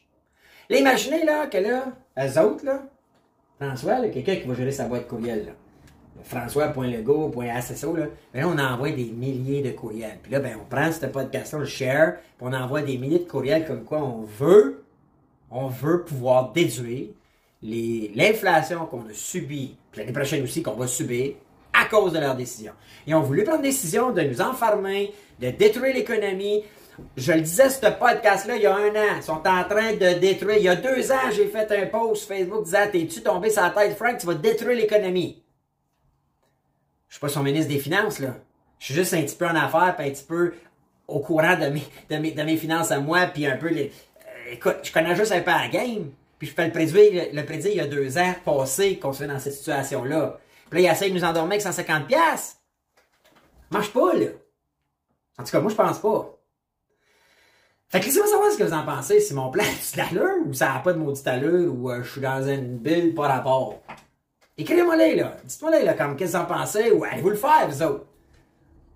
Là, 0.70 0.78
imaginez 0.78 1.24
là, 1.24 1.46
que 1.46 1.58
là, 1.58 1.92
eux 2.18 2.40
autres, 2.40 2.64
là, 2.64 2.82
François, 3.60 4.08
quelqu'un 4.08 4.36
qui 4.36 4.46
va 4.46 4.54
gérer 4.54 4.72
sa 4.72 4.84
boîte 4.84 5.08
courriel, 5.08 5.46
là. 5.46 5.52
François.legault.asso, 6.24 7.96
là, 7.96 8.06
ben 8.34 8.40
là, 8.40 8.48
on 8.48 8.58
envoie 8.58 8.90
des 8.90 9.04
milliers 9.04 9.62
de 9.62 9.70
courriels. 9.70 10.18
Puis 10.22 10.32
là, 10.32 10.40
ben, 10.40 10.56
on 10.60 10.64
prend 10.64 10.90
ce 10.90 11.06
podcast 11.06 11.54
on 11.54 11.60
le 11.60 11.64
share, 11.64 12.16
puis 12.36 12.46
on 12.46 12.52
envoie 12.52 12.82
des 12.82 12.98
milliers 12.98 13.20
de 13.20 13.28
courriels 13.28 13.66
comme 13.66 13.84
quoi 13.84 14.02
on 14.02 14.22
veut, 14.22 14.84
on 15.50 15.68
veut 15.68 16.02
pouvoir 16.02 16.52
déduire 16.52 17.08
l'inflation 17.62 18.86
qu'on 18.86 19.06
a 19.08 19.12
subie, 19.12 19.76
puis 19.90 20.00
l'année 20.00 20.12
prochaine 20.12 20.42
aussi 20.42 20.62
qu'on 20.62 20.74
va 20.74 20.86
subir, 20.86 21.34
à 21.72 21.84
cause 21.86 22.12
de 22.12 22.18
leurs 22.18 22.36
décisions. 22.36 22.72
Ils 23.06 23.14
ont 23.14 23.22
voulu 23.22 23.44
prendre 23.44 23.62
décision 23.62 24.12
de 24.12 24.22
nous 24.22 24.40
enfermer, 24.40 25.12
de 25.40 25.50
détruire 25.50 25.94
l'économie. 25.94 26.64
Je 27.16 27.32
le 27.32 27.40
disais, 27.40 27.68
ce 27.68 27.86
podcast-là, 27.86 28.56
il 28.56 28.62
y 28.62 28.66
a 28.66 28.74
un 28.74 28.90
an, 28.90 29.16
ils 29.16 29.22
sont 29.22 29.46
en 29.46 29.64
train 29.64 29.92
de 29.92 30.18
détruire. 30.18 30.56
Il 30.58 30.64
y 30.64 30.68
a 30.68 30.76
deux 30.76 31.12
ans, 31.12 31.30
j'ai 31.32 31.46
fait 31.46 31.70
un 31.72 31.86
post 31.86 32.26
Facebook 32.26 32.64
disant 32.64 32.86
T'es-tu 32.90 33.22
tombé 33.22 33.50
sur 33.50 33.62
la 33.62 33.70
tête, 33.70 33.96
Frank, 33.96 34.18
tu 34.18 34.26
vas 34.26 34.34
détruire 34.34 34.76
l'économie. 34.76 35.42
Je 37.08 37.14
suis 37.14 37.20
pas 37.20 37.28
son 37.28 37.42
ministre 37.42 37.72
des 37.72 37.78
Finances, 37.78 38.18
là. 38.18 38.36
Je 38.78 38.86
suis 38.86 38.94
juste 38.94 39.14
un 39.14 39.22
petit 39.22 39.36
peu 39.36 39.46
en 39.46 39.56
affaires, 39.56 39.94
puis 39.96 40.06
un 40.06 40.10
petit 40.10 40.24
peu 40.24 40.54
au 41.08 41.20
courant 41.20 41.56
de 41.56 41.66
mes, 41.66 42.32
de 42.32 42.42
mes, 42.42 42.56
finances 42.56 42.90
à 42.90 43.00
moi, 43.00 43.26
puis 43.26 43.46
un 43.46 43.56
peu 43.56 43.68
les. 43.68 43.86
Euh, 44.20 44.52
écoute, 44.52 44.76
je 44.82 44.92
connais 44.92 45.16
juste 45.16 45.32
un 45.32 45.40
peu 45.40 45.50
la 45.50 45.68
game, 45.68 46.10
puis 46.38 46.48
je 46.48 46.54
peux 46.54 46.64
le 46.64 46.70
prédire, 46.70 47.26
le, 47.32 47.44
prédire 47.44 47.70
il 47.72 47.76
y 47.78 47.80
a 47.80 47.86
deux 47.86 48.18
ans 48.18 48.34
passé 48.44 48.98
qu'on 48.98 49.12
se 49.12 49.20
fait 49.20 49.26
dans 49.26 49.38
cette 49.38 49.54
situation-là. 49.54 50.38
Puis 50.70 50.82
là, 50.82 50.88
il 50.88 50.92
essaie 50.92 51.08
de 51.08 51.14
nous 51.14 51.24
endormir 51.24 51.52
avec 51.52 51.62
150 51.62 52.06
pièces. 52.06 52.58
Marche 53.70 53.92
pas, 53.92 54.14
là. 54.14 54.26
En 55.38 55.44
tout 55.44 55.50
cas, 55.50 55.60
moi, 55.60 55.70
je 55.70 55.76
pense 55.76 55.98
pas. 55.98 56.37
Fait 57.90 58.00
que 58.00 58.04
laissez-moi 58.04 58.28
savoir 58.28 58.52
ce 58.52 58.58
que 58.58 58.64
vous 58.64 58.74
en 58.74 58.84
pensez. 58.84 59.20
Si 59.20 59.32
mon 59.32 59.50
plan 59.50 59.64
a 59.94 59.96
l'allure 59.96 60.46
ou 60.46 60.52
ça 60.52 60.74
n'a 60.74 60.80
pas 60.80 60.92
de 60.92 60.98
maudite 60.98 61.26
allure 61.26 61.74
ou 61.74 61.90
euh, 61.90 62.02
je 62.02 62.10
suis 62.10 62.20
dans 62.20 62.46
une 62.46 62.76
bulle 62.76 63.14
par 63.14 63.28
rapport? 63.28 63.80
Écrivez-moi 64.58 64.96
les, 64.96 65.14
là. 65.14 65.36
Dites-moi 65.44 65.70
les, 65.70 65.84
là, 65.84 65.94
comme 65.94 66.16
qu'est-ce 66.16 66.32
que 66.32 66.38
vous 66.38 66.44
en 66.44 66.46
pensez, 66.46 66.90
ou 66.90 67.04
allez-vous 67.04 67.30
le 67.30 67.36
faire, 67.36 67.68
vous 67.68 67.82
autres? 67.82 68.04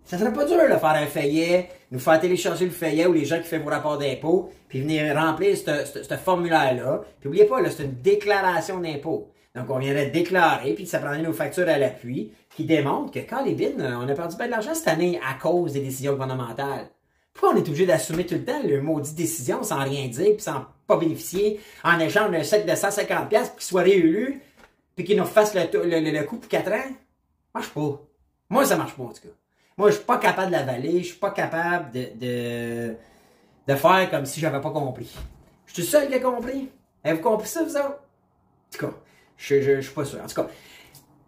Ça 0.04 0.18
serait 0.18 0.32
pas 0.32 0.44
dur 0.44 0.56
de 0.56 0.76
faire 0.76 0.84
un 0.84 1.06
feuillet, 1.06 1.70
nous 1.92 2.00
faire 2.00 2.20
télécharger 2.20 2.64
le 2.64 2.72
feuillet 2.72 3.06
ou 3.06 3.12
les 3.12 3.24
gens 3.24 3.38
qui 3.38 3.44
font 3.44 3.60
vos 3.60 3.70
rapports 3.70 3.96
d'impôt, 3.96 4.50
puis 4.68 4.80
venir 4.80 5.14
remplir 5.14 5.56
ce 5.56 6.16
formulaire-là. 6.16 7.02
Puis 7.20 7.28
oubliez 7.28 7.44
pas, 7.44 7.60
là, 7.60 7.70
c'est 7.70 7.84
une 7.84 8.02
déclaration 8.02 8.80
d'impôt. 8.80 9.28
Donc, 9.54 9.70
on 9.70 9.78
viendrait 9.78 10.10
déclarer, 10.10 10.72
puis 10.72 10.86
ça 10.86 10.98
prendrait 10.98 11.22
nos 11.22 11.32
factures 11.32 11.68
à 11.68 11.78
l'appui, 11.78 12.32
qui 12.56 12.64
démontrent 12.64 13.12
que 13.12 13.20
quand 13.20 13.44
les 13.44 13.54
BIN, 13.54 13.78
on 13.78 14.08
a 14.08 14.14
perdu 14.14 14.36
pas 14.36 14.46
de 14.46 14.50
l'argent 14.50 14.74
cette 14.74 14.88
année 14.88 15.20
à 15.26 15.34
cause 15.34 15.74
des 15.74 15.80
décisions 15.80 16.12
gouvernementales. 16.12 16.88
Pourquoi 17.34 17.54
on 17.54 17.56
est 17.56 17.66
obligé 17.66 17.86
d'assumer 17.86 18.26
tout 18.26 18.34
le 18.34 18.44
temps 18.44 18.60
le 18.62 18.80
maudit 18.80 19.14
décision 19.14 19.62
sans 19.62 19.82
rien 19.82 20.06
dire, 20.08 20.34
puis 20.34 20.42
sans 20.42 20.66
pas 20.86 20.96
bénéficier, 20.96 21.60
en 21.82 21.98
échange 21.98 22.30
d'un 22.30 22.42
chèque 22.42 22.66
de 22.66 22.72
150$ 22.72 23.28
pour 23.28 23.56
qu'il 23.56 23.62
soit 23.62 23.82
réélu, 23.82 24.40
puis 24.94 25.04
qu'il 25.04 25.16
nous 25.16 25.24
fasse 25.24 25.54
le, 25.54 25.62
le, 25.72 26.22
coup 26.24 26.36
pour 26.36 26.48
4 26.48 26.72
ans? 26.72 26.92
Marche 27.54 27.70
pas. 27.70 28.00
Moi, 28.50 28.66
ça 28.66 28.76
marche 28.76 28.94
pas, 28.94 29.04
en 29.04 29.08
tout 29.08 29.22
cas. 29.22 29.34
Moi, 29.78 29.90
je 29.90 29.96
suis 29.96 30.04
pas 30.04 30.18
capable 30.18 30.48
de 30.48 30.56
l'avaler, 30.56 30.98
je 30.98 31.08
suis 31.08 31.18
pas 31.18 31.30
capable 31.30 31.90
de, 31.92 32.08
de, 32.20 32.94
de 33.66 33.74
faire 33.74 34.10
comme 34.10 34.26
si 34.26 34.38
j'avais 34.40 34.60
pas 34.60 34.70
compris. 34.70 35.10
Je 35.66 35.72
suis 35.74 35.84
seul 35.84 36.08
qui 36.08 36.14
a 36.14 36.20
compris. 36.20 36.70
Avez-vous 37.02 37.22
compris 37.22 37.48
ça, 37.48 37.62
vous 37.64 37.76
autres? 37.76 37.88
En 37.88 38.78
tout 38.78 38.86
cas, 38.86 38.92
je, 39.38 39.60
je, 39.60 39.76
je 39.76 39.80
suis 39.80 39.94
pas 39.94 40.04
sûr. 40.04 40.20
En 40.22 40.26
tout 40.26 40.34
cas, 40.34 40.46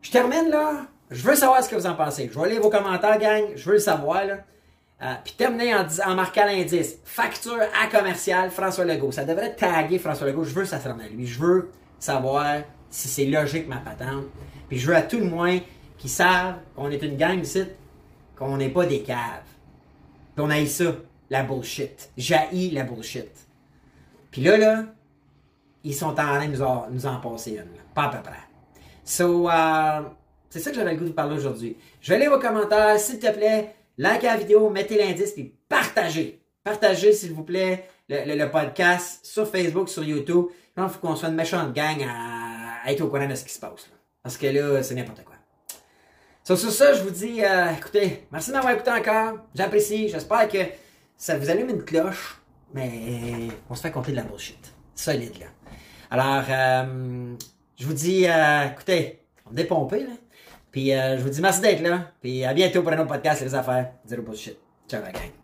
je 0.03 0.11
termine 0.11 0.51
là. 0.51 0.87
Je 1.11 1.23
veux 1.23 1.35
savoir 1.35 1.63
ce 1.65 1.69
que 1.69 1.77
vous 1.77 1.87
en 1.87 1.95
pensez. 1.95 2.31
Je 2.33 2.39
vais 2.39 2.51
lire 2.51 2.61
vos 2.61 2.71
commentaires, 2.71 3.19
gang. 3.19 3.45
Je 3.57 3.65
veux 3.65 3.75
le 3.75 3.79
savoir, 3.79 4.27
là. 4.27 4.39
Euh, 5.05 5.15
puis 5.23 5.35
terminer 5.35 5.75
en, 5.75 6.15
marquant 6.15 6.47
l'indice 6.47 6.97
facture 7.05 7.61
à 7.83 7.89
commercial 7.89 8.51
François 8.51 8.87
Legault. 8.87 9.13
Ça 9.13 9.25
devrait 9.25 9.55
taguer 9.55 9.99
François 9.99 10.27
Legault. 10.27 10.45
Je 10.45 10.55
veux 10.55 10.65
ça 10.65 10.77
à 10.77 11.09
lui. 11.09 11.27
Je 11.27 11.39
veux 11.39 11.71
savoir 11.99 12.63
si 12.89 13.09
c'est 13.09 13.27
logique 13.27 13.69
ma 13.69 13.77
patente. 13.77 14.25
Puis 14.69 14.79
je 14.79 14.87
veux 14.87 14.97
à 14.97 15.03
tout 15.03 15.19
le 15.19 15.27
moins 15.27 15.59
qu'ils 15.99 16.11
savent 16.11 16.57
qu'on 16.75 16.91
est 16.91 17.03
une 17.03 17.17
gang 17.17 17.39
ici 17.39 17.65
qu'on 18.35 18.57
n'est 18.57 18.71
pas 18.71 18.87
des 18.87 19.03
caves. 19.03 19.19
Puis 20.35 20.45
on 20.45 20.67
ça, 20.67 20.85
la 21.31 21.43
bullshit. 21.43 22.11
Jaillit 22.17 22.71
la 22.71 22.85
bullshit. 22.85 23.31
Puis 24.31 24.43
là, 24.43 24.57
là, 24.57 24.85
ils 25.85 25.95
sont 25.95 26.09
en 26.09 26.15
train 26.15 26.49
de 26.49 26.91
nous 26.91 27.07
en, 27.07 27.17
passer 27.21 27.53
une. 27.53 27.79
Pas 27.95 28.05
à 28.05 28.09
peu 28.09 28.23
près. 28.23 28.41
So, 29.05 29.49
euh, 29.49 30.01
c'est 30.49 30.61
ça 30.61 30.71
que 30.71 30.77
j'avais 30.77 30.93
le 30.93 30.99
goût 30.99 31.05
de 31.05 31.13
parler 31.13 31.37
aujourd'hui. 31.37 31.77
Je 32.01 32.13
vais 32.13 32.19
lire 32.19 32.31
vos 32.31 32.41
commentaires. 32.41 32.99
S'il 32.99 33.19
te 33.19 33.31
plaît, 33.31 33.75
likez 33.99 34.27
la 34.27 34.37
vidéo, 34.37 34.71
mettez 34.71 34.97
l'indice, 34.99 35.33
puis 35.33 35.55
partagez. 35.69 36.41
Partagez, 36.63 37.13
s'il 37.13 37.33
vous 37.33 37.45
plaît, 37.45 37.89
le, 38.09 38.47
podcast 38.47 39.25
sur 39.25 39.49
Facebook, 39.49 39.89
sur 39.89 40.03
YouTube. 40.03 40.47
Il 40.77 40.89
faut 40.89 40.99
qu'on 40.99 41.15
soit 41.15 41.29
une 41.29 41.35
méchante 41.35 41.73
gang 41.73 42.03
à, 42.03 42.91
être 42.91 43.01
au 43.03 43.09
courant 43.09 43.27
de 43.27 43.35
ce 43.35 43.45
qui 43.45 43.53
se 43.53 43.61
passe. 43.61 43.89
Parce 44.23 44.37
que 44.37 44.47
là, 44.47 44.83
c'est 44.83 44.95
n'importe 44.95 45.25
quoi. 45.25 45.35
Sur, 46.43 46.59
ça, 46.59 46.93
je 46.95 47.03
vous 47.03 47.11
dis, 47.11 47.43
euh, 47.45 47.71
écoutez, 47.77 48.27
merci 48.31 48.51
de 48.51 48.55
m'avoir 48.55 48.75
écouté 48.75 48.91
encore. 48.91 49.39
J'apprécie. 49.55 50.09
J'espère 50.09 50.49
que 50.49 50.59
ça 51.17 51.39
vous 51.39 51.49
allume 51.49 51.71
une 51.71 51.85
cloche. 51.85 52.41
Mais 52.75 53.49
on 53.71 53.75
se 53.75 53.83
fait 53.83 53.93
compter 53.93 54.11
de 54.11 54.17
la 54.17 54.23
bullshit. 54.23 54.75
Solide, 54.95 55.39
là. 55.39 55.47
Alors, 56.11 56.45
euh, 56.49 57.35
je 57.77 57.87
vous 57.87 57.93
dis, 57.93 58.27
euh, 58.27 58.69
écoutez, 58.71 59.21
on 59.47 59.53
est 59.53 59.57
dépompé, 59.57 60.01
là. 60.01 60.13
Puis 60.75 60.89
je 60.89 61.23
vous 61.23 61.31
dis 61.31 61.41
merci 61.41 61.61
d'être 61.61 61.83
là. 61.83 62.11
Puis 62.21 62.45
à 62.45 62.53
bientôt 62.53 62.83
pour 62.83 62.91
un 62.91 62.99
autre 62.99 63.07
podcast, 63.07 63.41
les 63.43 63.55
affaires. 63.55 63.93
Zero 64.05 64.23
bullshit. 64.23 64.59
Ciao, 64.89 65.01
la 65.01 65.13
gang. 65.13 65.44